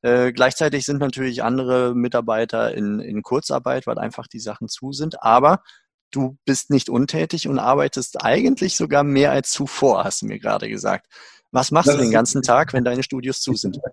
Äh, 0.00 0.32
gleichzeitig 0.32 0.84
sind 0.86 0.98
natürlich 0.98 1.42
andere 1.42 1.94
Mitarbeiter 1.94 2.74
in, 2.74 3.00
in 3.00 3.22
Kurzarbeit, 3.22 3.86
weil 3.86 3.98
einfach 3.98 4.26
die 4.26 4.40
Sachen 4.40 4.68
zu 4.68 4.92
sind. 4.92 5.22
Aber 5.22 5.62
du 6.10 6.36
bist 6.44 6.70
nicht 6.70 6.88
untätig 6.88 7.48
und 7.48 7.58
arbeitest 7.58 8.24
eigentlich 8.24 8.76
sogar 8.76 9.04
mehr 9.04 9.32
als 9.32 9.50
zuvor, 9.50 10.04
hast 10.04 10.22
du 10.22 10.26
mir 10.26 10.38
gerade 10.38 10.68
gesagt. 10.68 11.06
Was 11.52 11.70
machst 11.70 11.88
das 11.88 11.96
du 11.96 12.02
den 12.02 12.10
ganzen 12.10 12.42
Tag, 12.42 12.72
wenn 12.72 12.84
deine 12.84 13.02
Studios 13.02 13.40
zu 13.40 13.54
sind? 13.54 13.78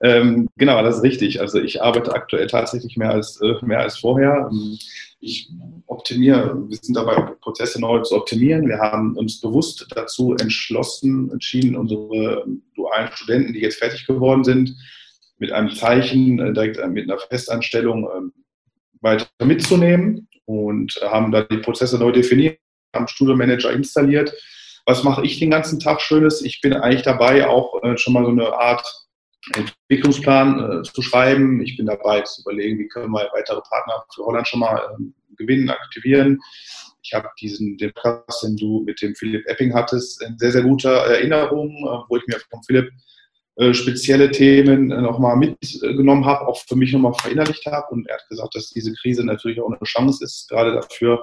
Ähm, 0.00 0.48
genau, 0.56 0.82
das 0.82 0.96
ist 0.96 1.02
richtig. 1.04 1.40
Also 1.40 1.60
ich 1.60 1.80
arbeite 1.80 2.12
aktuell 2.12 2.48
tatsächlich 2.48 2.96
mehr 2.96 3.10
als, 3.10 3.40
äh, 3.40 3.54
mehr 3.64 3.80
als 3.80 3.98
vorher. 3.98 4.48
Ähm, 4.50 4.76
ich 5.20 5.48
optimiere, 5.86 6.56
wir 6.68 6.76
sind 6.76 6.96
dabei, 6.96 7.14
Prozesse 7.40 7.80
neu 7.80 8.00
zu 8.00 8.16
optimieren. 8.16 8.68
Wir 8.68 8.78
haben 8.78 9.16
uns 9.16 9.40
bewusst 9.40 9.86
dazu 9.94 10.34
entschlossen, 10.34 11.30
entschieden, 11.30 11.76
unsere 11.76 12.44
dualen 12.74 13.12
Studenten, 13.12 13.52
die 13.52 13.60
jetzt 13.60 13.78
fertig 13.78 14.06
geworden 14.06 14.42
sind, 14.42 14.76
mit 15.38 15.52
einem 15.52 15.70
Zeichen, 15.70 16.40
äh, 16.40 16.52
direkt 16.52 16.78
äh, 16.78 16.88
mit 16.88 17.08
einer 17.08 17.20
Festanstellung 17.20 18.08
ähm, 18.16 18.32
weiter 19.00 19.26
mitzunehmen 19.44 20.28
und 20.52 21.00
haben 21.02 21.32
da 21.32 21.42
die 21.42 21.58
Prozesse 21.58 21.98
neu 21.98 22.12
definiert, 22.12 22.58
haben 22.94 23.08
Studiomanager 23.08 23.72
installiert. 23.72 24.32
Was 24.86 25.04
mache 25.04 25.24
ich 25.24 25.38
den 25.38 25.50
ganzen 25.50 25.80
Tag 25.80 26.00
Schönes? 26.00 26.42
Ich 26.42 26.60
bin 26.60 26.72
eigentlich 26.72 27.02
dabei, 27.02 27.48
auch 27.48 27.82
äh, 27.82 27.96
schon 27.96 28.14
mal 28.14 28.24
so 28.24 28.30
eine 28.30 28.52
Art 28.52 28.84
Entwicklungsplan 29.54 30.80
äh, 30.80 30.82
zu 30.82 31.02
schreiben. 31.02 31.62
Ich 31.62 31.76
bin 31.76 31.86
dabei 31.86 32.20
zu 32.22 32.42
überlegen, 32.42 32.78
wie 32.78 32.88
können 32.88 33.12
wir 33.12 33.30
weitere 33.32 33.60
Partner 33.60 34.04
für 34.14 34.24
Holland 34.24 34.46
schon 34.46 34.60
mal 34.60 34.76
äh, 34.76 35.36
gewinnen, 35.36 35.70
aktivieren. 35.70 36.40
Ich 37.02 37.12
habe 37.14 37.28
diesen 37.40 37.76
den 37.78 37.92
Podcast, 37.92 38.44
den 38.44 38.56
du 38.56 38.82
mit 38.84 39.02
dem 39.02 39.14
Philipp 39.14 39.46
Epping 39.48 39.74
hattest, 39.74 40.22
in 40.22 40.38
sehr, 40.38 40.52
sehr 40.52 40.62
guter 40.62 40.92
Erinnerung, 40.92 41.70
äh, 41.70 42.08
wo 42.08 42.16
ich 42.16 42.26
mir 42.26 42.38
von 42.50 42.62
Philipp 42.64 42.90
äh, 43.56 43.74
spezielle 43.74 44.30
Themen 44.30 44.90
äh, 44.90 45.02
nochmal 45.02 45.36
mitgenommen 45.36 46.24
habe, 46.24 46.48
auch 46.48 46.58
für 46.66 46.74
mich 46.74 46.90
nochmal 46.94 47.12
verinnerlicht 47.12 47.66
habe. 47.66 47.86
Und 47.90 48.08
er 48.08 48.14
hat 48.14 48.26
gesagt, 48.30 48.54
dass 48.54 48.70
diese 48.70 48.94
Krise 48.94 49.26
natürlich 49.26 49.60
auch 49.60 49.68
eine 49.68 49.76
Chance 49.84 50.24
ist, 50.24 50.48
gerade 50.48 50.72
dafür, 50.72 51.22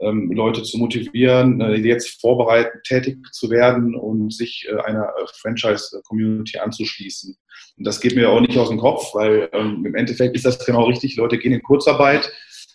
ähm, 0.00 0.32
Leute 0.32 0.64
zu 0.64 0.78
motivieren, 0.78 1.60
äh, 1.60 1.76
jetzt 1.76 2.20
vorbereitet 2.20 2.82
tätig 2.82 3.18
zu 3.30 3.50
werden 3.50 3.94
und 3.94 4.34
sich 4.34 4.66
einer 4.84 5.12
Franchise-Community 5.40 6.58
anzuschließen. 6.58 7.36
Und 7.76 7.86
das 7.86 8.00
geht 8.00 8.16
mir 8.16 8.30
auch 8.30 8.40
nicht 8.40 8.58
aus 8.58 8.70
dem 8.70 8.78
Kopf, 8.78 9.14
weil 9.14 9.48
ähm, 9.52 9.84
im 9.86 9.94
Endeffekt 9.94 10.34
ist 10.34 10.46
das 10.46 10.66
genau 10.66 10.86
richtig. 10.86 11.14
Leute 11.14 11.38
gehen 11.38 11.52
in 11.52 11.62
Kurzarbeit. 11.62 12.32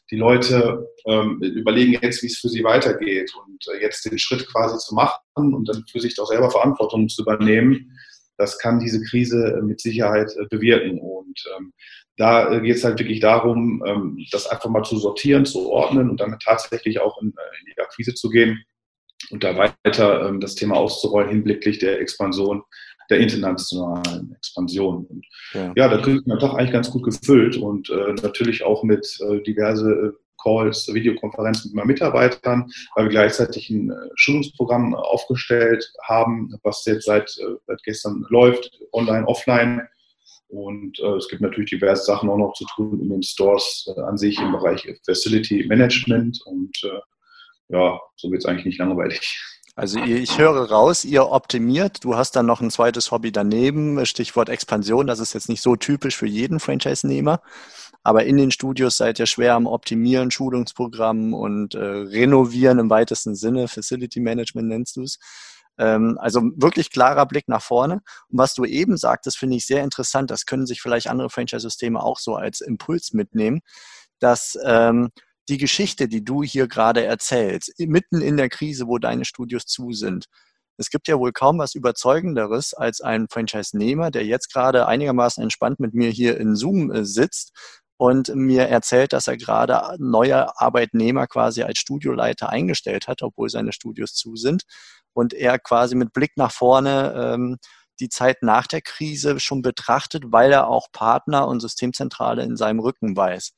Die 0.10 0.15
Leute 0.15 0.88
ähm, 1.05 1.41
überlegen 1.41 1.99
jetzt, 2.01 2.23
wie 2.23 2.27
es 2.27 2.38
für 2.38 2.47
sie 2.47 2.63
weitergeht 2.63 3.34
und 3.45 3.62
jetzt 3.81 4.05
den 4.05 4.19
Schritt 4.19 4.47
quasi 4.47 4.77
zu 4.77 4.95
machen 4.95 5.53
und 5.53 5.67
dann 5.67 5.84
für 5.91 5.99
sich 5.99 6.15
doch 6.15 6.27
selber 6.27 6.49
Verantwortung 6.49 7.10
zu 7.10 7.23
übernehmen 7.23 7.91
das 8.38 8.60
kann 8.60 8.80
diese 8.80 9.02
Krise 9.04 9.62
mit 9.63 9.82
Sicherheit 9.82 10.32
äh, 10.38 10.45
bewirken. 10.50 11.00
Und 11.00 11.43
ähm, 11.58 11.74
da 12.17 12.52
äh, 12.52 12.62
geht 12.62 12.78
es 12.78 12.84
halt 12.84 13.00
wirklich 13.00 13.19
darum, 13.19 13.84
ähm, 13.86 14.26
das 14.32 14.48
einfach 14.48 14.69
mal 14.69 14.84
zu 14.84 14.98
sortieren, 14.98 15.45
zu 15.45 15.69
ordnen 15.69 16.10
und 16.10 16.19
dann 16.19 16.38
tatsächlich 16.43 17.00
auch 17.00 17.21
in, 17.21 17.30
äh, 17.30 17.60
in 17.60 17.74
die 17.74 17.82
Akquise 17.82 18.13
zu 18.13 18.30
gehen 18.30 18.63
und 19.32 19.43
da 19.43 19.58
weiter 19.58 20.28
ähm, 20.28 20.39
das 20.39 20.56
Thema 20.56 20.76
auszurollen 20.76 21.30
hinblicklich 21.30 21.80
der 21.80 22.00
Expansion, 22.00 22.63
der 23.10 23.19
internationalen 23.19 24.34
Expansion. 24.36 25.06
Und 25.06 25.26
ja, 25.54 25.74
ja 25.76 25.88
da 25.89 26.02
kriegt 26.02 26.28
man 26.28 26.39
doch 26.39 26.56
eigentlich 26.56 26.71
ganz 26.71 26.89
gut 26.89 27.04
gefüllt 27.04 27.58
und 27.58 27.89
äh, 27.89 28.13
natürlich 28.21 28.63
auch 28.63 28.84
mit 28.84 29.17
äh, 29.21 29.41
diverse 29.41 30.17
Calls, 30.45 30.88
Videokonferenzen 30.93 31.71
mit 31.71 31.75
meinen 31.75 31.88
Mitarbeitern, 31.88 32.71
weil 32.95 33.05
wir 33.05 33.12
gleichzeitig 33.12 33.69
ein 33.69 33.89
äh, 33.89 33.95
Schulungsprogramm 34.15 34.93
aufgestellt 34.93 35.91
haben, 36.03 36.53
was 36.63 36.86
jetzt 36.86 37.05
seit, 37.05 37.36
äh, 37.39 37.55
seit 37.65 37.81
gestern 37.84 38.25
läuft, 38.29 38.71
online, 38.93 39.27
offline. 39.27 39.81
Und 40.47 40.99
äh, 40.99 41.15
es 41.15 41.27
gibt 41.27 41.41
natürlich 41.41 41.71
diverse 41.71 42.03
Sachen 42.03 42.29
auch 42.29 42.38
noch 42.38 42.53
zu 42.53 42.65
tun 42.75 43.01
in 43.01 43.10
den 43.10 43.23
Stores 43.23 43.91
äh, 43.95 43.99
an 44.01 44.17
sich 44.17 44.39
im 44.39 44.51
Bereich 44.51 44.88
Facility 45.03 45.65
Management. 45.67 46.39
Und 46.45 46.77
äh, 46.84 46.99
ja, 47.69 47.99
so 48.15 48.31
wird 48.31 48.43
es 48.43 48.45
eigentlich 48.45 48.65
nicht 48.65 48.79
langweilig. 48.79 49.41
Also 49.77 49.99
ich 49.99 50.38
höre 50.38 50.71
raus, 50.71 51.03
ihr 51.03 51.29
optimiert. 51.29 52.05
Du 52.05 52.15
hast 52.15 52.38
dann 52.38 52.45
noch 52.45 52.62
ein 52.62 52.71
zweites 52.71 53.12
Hobby 53.12 53.34
daneben, 53.34 54.05
Stichwort 54.05 54.47
Expansion. 54.47 55.05
Das 55.05 55.19
ist 55.19 55.34
jetzt 55.34 55.49
nicht 55.49 55.62
so 55.62 55.75
typisch 55.75 56.15
für 56.15 56.27
jeden 56.27 56.62
Franchise-Nehmer. 56.62 57.41
Aber 58.05 58.23
in 58.25 58.37
den 58.37 58.51
Studios 58.51 58.97
seid 58.97 59.17
ihr 59.17 59.25
schwer 59.25 59.55
am 59.55 59.65
Optimieren, 59.65 60.29
Schulungsprogramm 60.29 61.33
und 61.33 61.73
äh, 61.73 61.79
Renovieren 61.79 62.77
im 62.77 62.91
weitesten 62.91 63.33
Sinne. 63.33 63.67
Facility 63.67 64.19
Management 64.19 64.67
nennst 64.67 64.97
du 64.97 65.01
es. 65.01 65.17
Ähm, 65.79 66.15
also 66.21 66.43
wirklich 66.55 66.91
klarer 66.91 67.25
Blick 67.25 67.47
nach 67.47 67.63
vorne. 67.63 67.95
Und 68.29 68.37
was 68.37 68.53
du 68.53 68.63
eben 68.63 68.95
sagtest, 68.95 69.39
finde 69.39 69.57
ich 69.57 69.65
sehr 69.65 69.83
interessant. 69.83 70.29
Das 70.29 70.45
können 70.45 70.67
sich 70.67 70.83
vielleicht 70.83 71.07
andere 71.07 71.31
Franchise-Systeme 71.31 71.99
auch 71.99 72.19
so 72.19 72.35
als 72.35 72.61
Impuls 72.61 73.11
mitnehmen, 73.13 73.61
dass 74.19 74.55
ähm, 74.63 75.09
die 75.49 75.57
Geschichte, 75.57 76.07
die 76.07 76.23
du 76.23 76.43
hier 76.43 76.67
gerade 76.67 77.03
erzählst, 77.03 77.73
mitten 77.79 78.21
in 78.21 78.37
der 78.37 78.49
Krise, 78.49 78.85
wo 78.85 78.99
deine 78.99 79.25
Studios 79.25 79.65
zu 79.65 79.93
sind, 79.93 80.27
es 80.77 80.91
gibt 80.91 81.07
ja 81.07 81.17
wohl 81.17 81.31
kaum 81.31 81.57
was 81.57 81.73
Überzeugenderes 81.73 82.75
als 82.75 83.01
ein 83.01 83.27
Franchise-Nehmer, 83.31 84.11
der 84.11 84.25
jetzt 84.25 84.53
gerade 84.53 84.87
einigermaßen 84.87 85.41
entspannt 85.41 85.79
mit 85.79 85.95
mir 85.95 86.11
hier 86.11 86.37
in 86.37 86.55
Zoom 86.55 86.91
äh, 86.91 87.03
sitzt 87.03 87.51
und 87.97 88.34
mir 88.36 88.63
erzählt, 88.67 89.13
dass 89.13 89.27
er 89.27 89.38
gerade 89.38 89.95
neue 89.99 90.60
Arbeitnehmer 90.60 91.27
quasi 91.27 91.63
als 91.63 91.79
Studioleiter 91.79 92.49
eingestellt 92.49 93.08
hat, 93.08 93.21
obwohl 93.21 93.49
seine 93.49 93.71
Studios 93.71 94.13
zu 94.13 94.36
sind. 94.36 94.63
Und 95.13 95.34
er 95.34 95.60
quasi 95.60 95.95
mit 95.95 96.12
Blick 96.12 96.31
nach 96.36 96.51
vorne 96.51 97.13
ähm, 97.15 97.58
die 98.01 98.10
Zeit 98.10 98.43
nach 98.43 98.67
der 98.67 98.81
Krise 98.81 99.39
schon 99.39 99.62
betrachtet, 99.62 100.25
weil 100.27 100.51
er 100.51 100.67
auch 100.67 100.88
Partner 100.91 101.47
und 101.47 101.62
Systemzentrale 101.62 102.43
in 102.43 102.58
seinem 102.58 102.79
Rücken 102.79 103.15
weiß. 103.15 103.53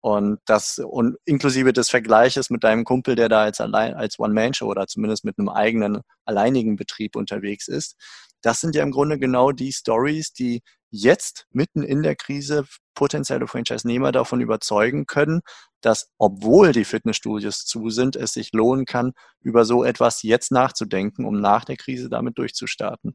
Und 0.00 0.38
das 0.46 0.78
und 0.78 1.16
inklusive 1.24 1.72
des 1.72 1.90
Vergleiches 1.90 2.48
mit 2.48 2.64
deinem 2.64 2.84
Kumpel, 2.84 3.16
der 3.16 3.28
da 3.28 3.42
als 3.42 3.60
allein 3.60 3.94
als 3.94 4.18
One-Man-Show 4.18 4.66
oder 4.66 4.86
zumindest 4.86 5.24
mit 5.24 5.38
einem 5.38 5.48
eigenen 5.48 6.00
alleinigen 6.24 6.76
Betrieb 6.76 7.16
unterwegs 7.16 7.68
ist. 7.68 7.96
Das 8.40 8.60
sind 8.60 8.74
ja 8.74 8.82
im 8.84 8.92
Grunde 8.92 9.18
genau 9.18 9.52
die 9.52 9.72
Stories, 9.72 10.32
die 10.32 10.62
jetzt 10.96 11.46
mitten 11.50 11.82
in 11.82 12.02
der 12.02 12.16
Krise 12.16 12.64
potenzielle 12.94 13.46
Franchise-Nehmer 13.46 14.12
davon 14.12 14.40
überzeugen 14.40 15.06
können, 15.06 15.42
dass 15.80 16.10
obwohl 16.18 16.72
die 16.72 16.84
Fitnessstudios 16.84 17.64
zu 17.64 17.90
sind, 17.90 18.16
es 18.16 18.32
sich 18.32 18.52
lohnen 18.52 18.86
kann, 18.86 19.12
über 19.40 19.64
so 19.64 19.84
etwas 19.84 20.22
jetzt 20.22 20.50
nachzudenken, 20.50 21.24
um 21.24 21.40
nach 21.40 21.64
der 21.64 21.76
Krise 21.76 22.08
damit 22.08 22.38
durchzustarten. 22.38 23.14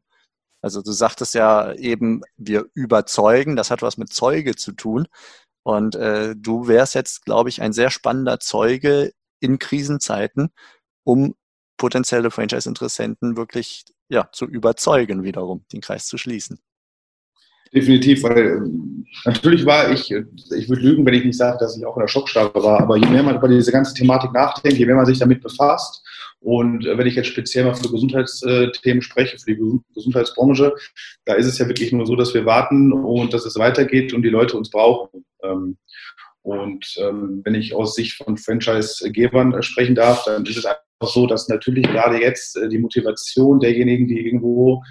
Also 0.62 0.80
du 0.80 0.92
sagtest 0.92 1.34
ja 1.34 1.72
eben, 1.74 2.22
wir 2.36 2.66
überzeugen, 2.74 3.56
das 3.56 3.70
hat 3.70 3.82
was 3.82 3.96
mit 3.96 4.12
Zeuge 4.12 4.54
zu 4.54 4.72
tun. 4.72 5.08
Und 5.64 5.96
äh, 5.96 6.34
du 6.36 6.68
wärst 6.68 6.94
jetzt, 6.94 7.24
glaube 7.24 7.48
ich, 7.48 7.60
ein 7.60 7.72
sehr 7.72 7.90
spannender 7.90 8.40
Zeuge 8.40 9.12
in 9.40 9.58
Krisenzeiten, 9.58 10.50
um 11.04 11.34
potenzielle 11.76 12.30
Franchise-Interessenten 12.30 13.36
wirklich 13.36 13.84
ja, 14.08 14.28
zu 14.32 14.46
überzeugen, 14.46 15.24
wiederum 15.24 15.64
den 15.72 15.80
Kreis 15.80 16.06
zu 16.06 16.16
schließen. 16.18 16.60
Definitiv, 17.74 18.22
weil 18.22 18.38
ähm, 18.38 19.06
natürlich 19.24 19.64
war 19.64 19.90
ich, 19.90 20.10
ich 20.10 20.68
würde 20.68 20.82
lügen, 20.82 21.06
wenn 21.06 21.14
ich 21.14 21.24
nicht 21.24 21.38
sage, 21.38 21.58
dass 21.58 21.76
ich 21.76 21.86
auch 21.86 21.96
in 21.96 22.00
der 22.00 22.08
Schockstarre 22.08 22.62
war, 22.62 22.80
aber 22.80 22.96
je 22.96 23.06
mehr 23.06 23.22
man 23.22 23.36
über 23.36 23.48
diese 23.48 23.72
ganze 23.72 23.94
Thematik 23.94 24.32
nachdenkt, 24.32 24.78
je 24.78 24.86
mehr 24.86 24.96
man 24.96 25.06
sich 25.06 25.18
damit 25.18 25.42
befasst 25.42 26.02
und 26.42 26.86
äh, 26.86 26.98
wenn 26.98 27.06
ich 27.06 27.14
jetzt 27.14 27.28
speziell 27.28 27.64
mal 27.64 27.74
für 27.74 27.88
Gesundheitsthemen 27.88 29.02
spreche, 29.02 29.38
für 29.38 29.54
die 29.54 29.80
Gesundheitsbranche, 29.94 30.74
da 31.24 31.34
ist 31.34 31.46
es 31.46 31.58
ja 31.58 31.68
wirklich 31.68 31.92
nur 31.92 32.04
so, 32.04 32.16
dass 32.16 32.34
wir 32.34 32.44
warten 32.44 32.92
und 32.92 33.32
dass 33.32 33.46
es 33.46 33.56
weitergeht 33.56 34.12
und 34.12 34.22
die 34.22 34.28
Leute 34.28 34.56
uns 34.56 34.70
brauchen. 34.70 35.24
Ähm, 35.42 35.76
und 36.42 36.96
ähm, 36.98 37.42
wenn 37.44 37.54
ich 37.54 37.74
aus 37.74 37.94
Sicht 37.94 38.16
von 38.16 38.36
Franchise-Gebern 38.36 39.62
sprechen 39.62 39.94
darf, 39.94 40.24
dann 40.24 40.44
ist 40.44 40.56
es 40.56 40.66
einfach 40.66 40.82
so, 41.02 41.28
dass 41.28 41.48
natürlich 41.48 41.86
gerade 41.86 42.20
jetzt 42.20 42.56
äh, 42.56 42.68
die 42.68 42.78
Motivation 42.78 43.60
derjenigen, 43.60 44.08
die 44.08 44.26
irgendwo 44.26 44.82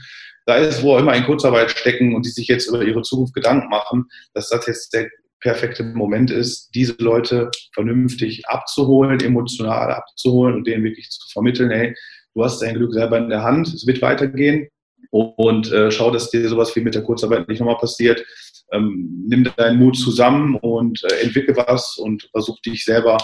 da 0.46 0.56
ist, 0.56 0.82
wo 0.82 0.96
auch 0.96 1.00
immer 1.00 1.16
in 1.16 1.26
Kurzarbeit 1.26 1.72
stecken 1.72 2.16
und 2.16 2.26
die 2.26 2.30
sich 2.30 2.48
jetzt 2.48 2.68
über 2.68 2.84
ihre 2.84 3.02
Zukunft 3.02 3.34
Gedanken 3.34 3.70
machen, 3.70 4.06
dass 4.34 4.50
das 4.50 4.66
jetzt 4.68 4.94
der 4.94 5.10
perfekte 5.40 5.84
Moment 5.84 6.32
ist, 6.32 6.70
diese 6.74 6.96
Leute 7.00 7.50
vernünftig 7.74 8.48
abzuholen, 8.48 9.20
emotional 9.20 9.92
abzuholen 9.92 10.56
und 10.56 10.68
denen 10.68 10.84
wirklich 10.84 11.10
zu 11.10 11.28
vermitteln, 11.32 11.72
hey, 11.72 11.96
du 12.34 12.44
hast 12.44 12.62
dein 12.62 12.76
Glück 12.76 12.94
selber 12.94 13.18
in 13.18 13.30
der 13.30 13.44
Hand, 13.44 13.68
es 13.68 13.86
wird 13.86 14.02
weitergehen 14.02 14.70
und 15.10 15.72
äh, 15.72 15.92
schau, 15.92 16.12
dass 16.12 16.30
dir 16.30 16.48
sowas 16.48 16.76
wie 16.76 16.82
mit 16.82 16.96
der 16.96 17.04
Kurzarbeit 17.04 17.48
nicht 17.48 17.60
nochmal 17.60 17.78
passiert. 17.78 18.24
Ähm, 18.72 19.26
nimm 19.28 19.50
deinen 19.58 19.80
Mut 19.80 19.98
zusammen 19.98 20.56
und 20.56 21.04
äh, 21.04 21.22
entwickle 21.24 21.58
was 21.58 21.98
und 21.98 22.30
versuch 22.32 22.60
dich 22.62 22.86
selber 22.86 23.18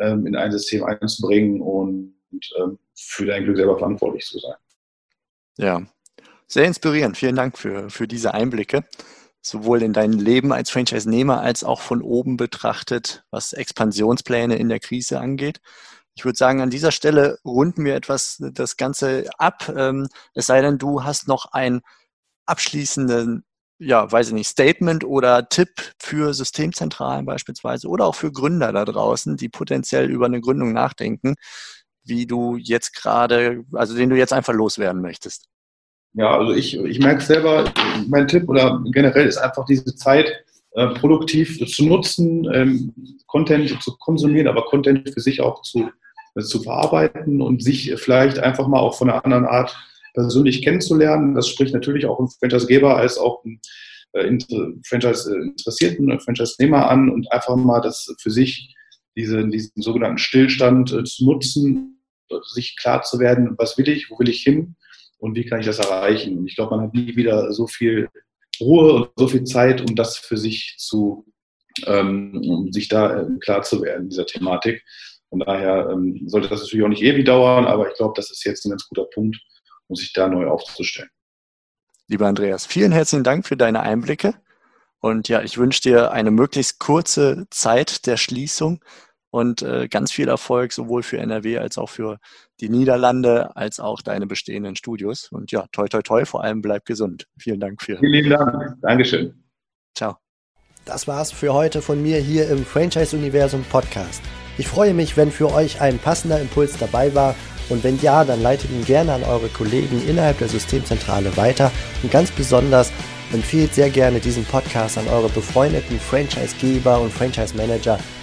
ähm, 0.00 0.26
in 0.26 0.34
ein 0.34 0.50
System 0.50 0.82
einzubringen 0.82 1.60
und, 1.60 2.14
und 2.32 2.50
ähm, 2.58 2.78
für 2.96 3.26
dein 3.26 3.44
Glück 3.44 3.56
selber 3.56 3.78
verantwortlich 3.78 4.24
zu 4.24 4.38
sein. 4.40 4.56
Ja, 5.58 5.86
sehr 6.50 6.64
inspirierend. 6.64 7.16
Vielen 7.16 7.36
Dank 7.36 7.56
für, 7.56 7.90
für 7.90 8.08
diese 8.08 8.34
Einblicke, 8.34 8.84
sowohl 9.40 9.82
in 9.82 9.92
dein 9.92 10.12
Leben 10.12 10.52
als 10.52 10.70
Franchise-Nehmer 10.70 11.40
als 11.40 11.64
auch 11.64 11.80
von 11.80 12.02
oben 12.02 12.36
betrachtet, 12.36 13.24
was 13.30 13.52
Expansionspläne 13.52 14.56
in 14.56 14.68
der 14.68 14.80
Krise 14.80 15.20
angeht. 15.20 15.60
Ich 16.14 16.24
würde 16.24 16.36
sagen, 16.36 16.60
an 16.60 16.70
dieser 16.70 16.92
Stelle 16.92 17.38
runden 17.44 17.84
wir 17.84 17.94
etwas 17.94 18.36
das 18.40 18.76
Ganze 18.76 19.30
ab. 19.38 19.72
Ähm, 19.74 20.08
es 20.34 20.46
sei 20.46 20.60
denn, 20.60 20.78
du 20.78 21.04
hast 21.04 21.28
noch 21.28 21.46
ein 21.52 21.82
abschließenden, 22.46 23.44
ja, 23.78 24.10
weiß 24.10 24.28
ich 24.28 24.34
nicht, 24.34 24.48
Statement 24.48 25.04
oder 25.04 25.48
Tipp 25.48 25.70
für 25.98 26.34
Systemzentralen 26.34 27.26
beispielsweise 27.26 27.88
oder 27.88 28.06
auch 28.06 28.16
für 28.16 28.32
Gründer 28.32 28.72
da 28.72 28.84
draußen, 28.84 29.36
die 29.36 29.48
potenziell 29.48 30.10
über 30.10 30.26
eine 30.26 30.40
Gründung 30.40 30.72
nachdenken, 30.72 31.36
wie 32.04 32.26
du 32.26 32.56
jetzt 32.56 32.94
gerade, 32.94 33.64
also 33.72 33.96
den 33.96 34.10
du 34.10 34.16
jetzt 34.16 34.32
einfach 34.32 34.52
loswerden 34.54 35.00
möchtest. 35.02 35.46
Ja, 36.14 36.36
also 36.36 36.52
ich, 36.52 36.76
ich 36.76 36.98
merke 36.98 37.22
selber, 37.22 37.72
mein 38.08 38.26
Tipp 38.26 38.48
oder 38.48 38.82
generell 38.92 39.26
ist 39.26 39.38
einfach 39.38 39.64
diese 39.64 39.94
Zeit 39.94 40.32
äh, 40.72 40.88
produktiv 40.88 41.64
zu 41.66 41.84
nutzen, 41.84 42.48
ähm, 42.52 42.92
Content 43.26 43.80
zu 43.82 43.96
konsumieren, 43.98 44.48
aber 44.48 44.64
Content 44.64 45.08
für 45.08 45.20
sich 45.20 45.40
auch 45.40 45.62
zu, 45.62 45.88
äh, 46.34 46.40
zu 46.42 46.62
verarbeiten 46.62 47.40
und 47.40 47.62
sich 47.62 47.94
vielleicht 47.96 48.40
einfach 48.40 48.66
mal 48.66 48.80
auch 48.80 48.96
von 48.96 49.08
einer 49.08 49.24
anderen 49.24 49.46
Art 49.46 49.76
persönlich 50.14 50.62
kennenzulernen. 50.62 51.36
Das 51.36 51.48
spricht 51.48 51.74
natürlich 51.74 52.06
auch 52.06 52.18
einen 52.18 52.28
Franchise-Geber 52.28 52.96
als 52.96 53.16
auch 53.16 53.44
einen 53.44 53.60
äh, 54.12 54.80
Franchise-Interessierten, 54.84 56.18
Franchise-Nehmer 56.18 56.90
an 56.90 57.08
und 57.08 57.30
einfach 57.32 57.54
mal 57.54 57.80
das 57.80 58.12
für 58.20 58.32
sich, 58.32 58.74
diese, 59.16 59.46
diesen 59.48 59.80
sogenannten 59.80 60.18
Stillstand 60.18 60.92
äh, 60.92 61.04
zu 61.04 61.24
nutzen, 61.24 62.02
sich 62.52 62.76
klar 62.76 63.02
zu 63.02 63.18
werden, 63.20 63.54
was 63.58 63.78
will 63.78 63.88
ich, 63.88 64.10
wo 64.10 64.18
will 64.18 64.28
ich 64.28 64.42
hin 64.42 64.74
und 65.20 65.36
wie 65.36 65.44
kann 65.44 65.60
ich 65.60 65.66
das 65.66 65.78
erreichen. 65.78 66.38
Und 66.38 66.46
ich 66.46 66.56
glaube, 66.56 66.76
man 66.76 66.86
hat 66.86 66.94
nie 66.94 67.14
wieder 67.14 67.52
so 67.52 67.66
viel 67.66 68.08
Ruhe 68.60 68.94
und 68.94 69.10
so 69.16 69.28
viel 69.28 69.44
Zeit, 69.44 69.80
um 69.80 69.94
das 69.94 70.16
für 70.16 70.36
sich 70.36 70.76
zu, 70.78 71.26
ähm, 71.86 72.42
um 72.46 72.72
sich 72.72 72.88
da 72.88 73.20
äh, 73.20 73.26
klar 73.38 73.62
zu 73.62 73.82
werden, 73.82 74.08
dieser 74.08 74.26
Thematik. 74.26 74.82
Von 75.28 75.40
daher 75.40 75.90
ähm, 75.92 76.22
sollte 76.26 76.48
das 76.48 76.62
natürlich 76.62 76.84
auch 76.84 76.88
nicht 76.88 77.02
ewig 77.02 77.24
dauern, 77.24 77.66
aber 77.66 77.88
ich 77.88 77.96
glaube, 77.96 78.14
das 78.16 78.30
ist 78.30 78.44
jetzt 78.44 78.64
ein 78.64 78.70
ganz 78.70 78.88
guter 78.88 79.04
Punkt, 79.14 79.38
um 79.86 79.96
sich 79.96 80.12
da 80.12 80.28
neu 80.28 80.46
aufzustellen. 80.48 81.10
Lieber 82.08 82.26
Andreas, 82.26 82.66
vielen 82.66 82.90
herzlichen 82.90 83.22
Dank 83.22 83.46
für 83.46 83.56
deine 83.56 83.80
Einblicke. 83.80 84.34
Und 84.98 85.28
ja, 85.28 85.42
ich 85.42 85.56
wünsche 85.56 85.80
dir 85.80 86.10
eine 86.10 86.30
möglichst 86.30 86.78
kurze 86.78 87.46
Zeit 87.50 88.06
der 88.06 88.16
Schließung 88.16 88.84
und 89.30 89.62
äh, 89.62 89.88
ganz 89.88 90.12
viel 90.12 90.28
Erfolg 90.28 90.72
sowohl 90.72 91.02
für 91.02 91.18
NRW 91.18 91.58
als 91.58 91.78
auch 91.78 91.88
für 91.88 92.18
die 92.60 92.68
Niederlande, 92.68 93.54
als 93.56 93.80
auch 93.80 94.02
deine 94.02 94.26
bestehenden 94.26 94.76
Studios. 94.76 95.28
Und 95.30 95.52
ja, 95.52 95.66
toi, 95.72 95.86
toi, 95.88 96.02
toi, 96.02 96.24
vor 96.24 96.42
allem 96.42 96.62
bleib 96.62 96.84
gesund. 96.84 97.26
Vielen 97.38 97.60
Dank 97.60 97.82
für. 97.82 97.98
Vielen 97.98 98.12
lieben 98.12 98.30
Dank. 98.30 98.76
Dankeschön. 98.82 99.44
Ciao. 99.94 100.16
Das 100.84 101.06
war's 101.06 101.30
für 101.30 101.52
heute 101.52 101.82
von 101.82 102.02
mir 102.02 102.18
hier 102.18 102.48
im 102.48 102.64
Franchise-Universum 102.64 103.64
Podcast. 103.64 104.22
Ich 104.58 104.66
freue 104.66 104.94
mich, 104.94 105.16
wenn 105.16 105.30
für 105.30 105.52
euch 105.52 105.80
ein 105.80 105.98
passender 105.98 106.40
Impuls 106.40 106.76
dabei 106.78 107.14
war 107.14 107.34
und 107.68 107.84
wenn 107.84 107.98
ja, 108.00 108.24
dann 108.24 108.42
leitet 108.42 108.70
ihn 108.70 108.84
gerne 108.84 109.12
an 109.12 109.22
eure 109.22 109.48
Kollegen 109.48 110.02
innerhalb 110.08 110.38
der 110.38 110.48
Systemzentrale 110.48 111.36
weiter 111.36 111.70
und 112.02 112.10
ganz 112.10 112.30
besonders 112.30 112.92
empfehlt 113.32 113.74
sehr 113.74 113.90
gerne 113.90 114.18
diesen 114.18 114.44
Podcast 114.44 114.98
an 114.98 115.06
eure 115.08 115.28
befreundeten 115.28 116.00
Franchise-Geber 116.00 117.00
und 117.00 117.12
Franchise-Manager, 117.12 117.98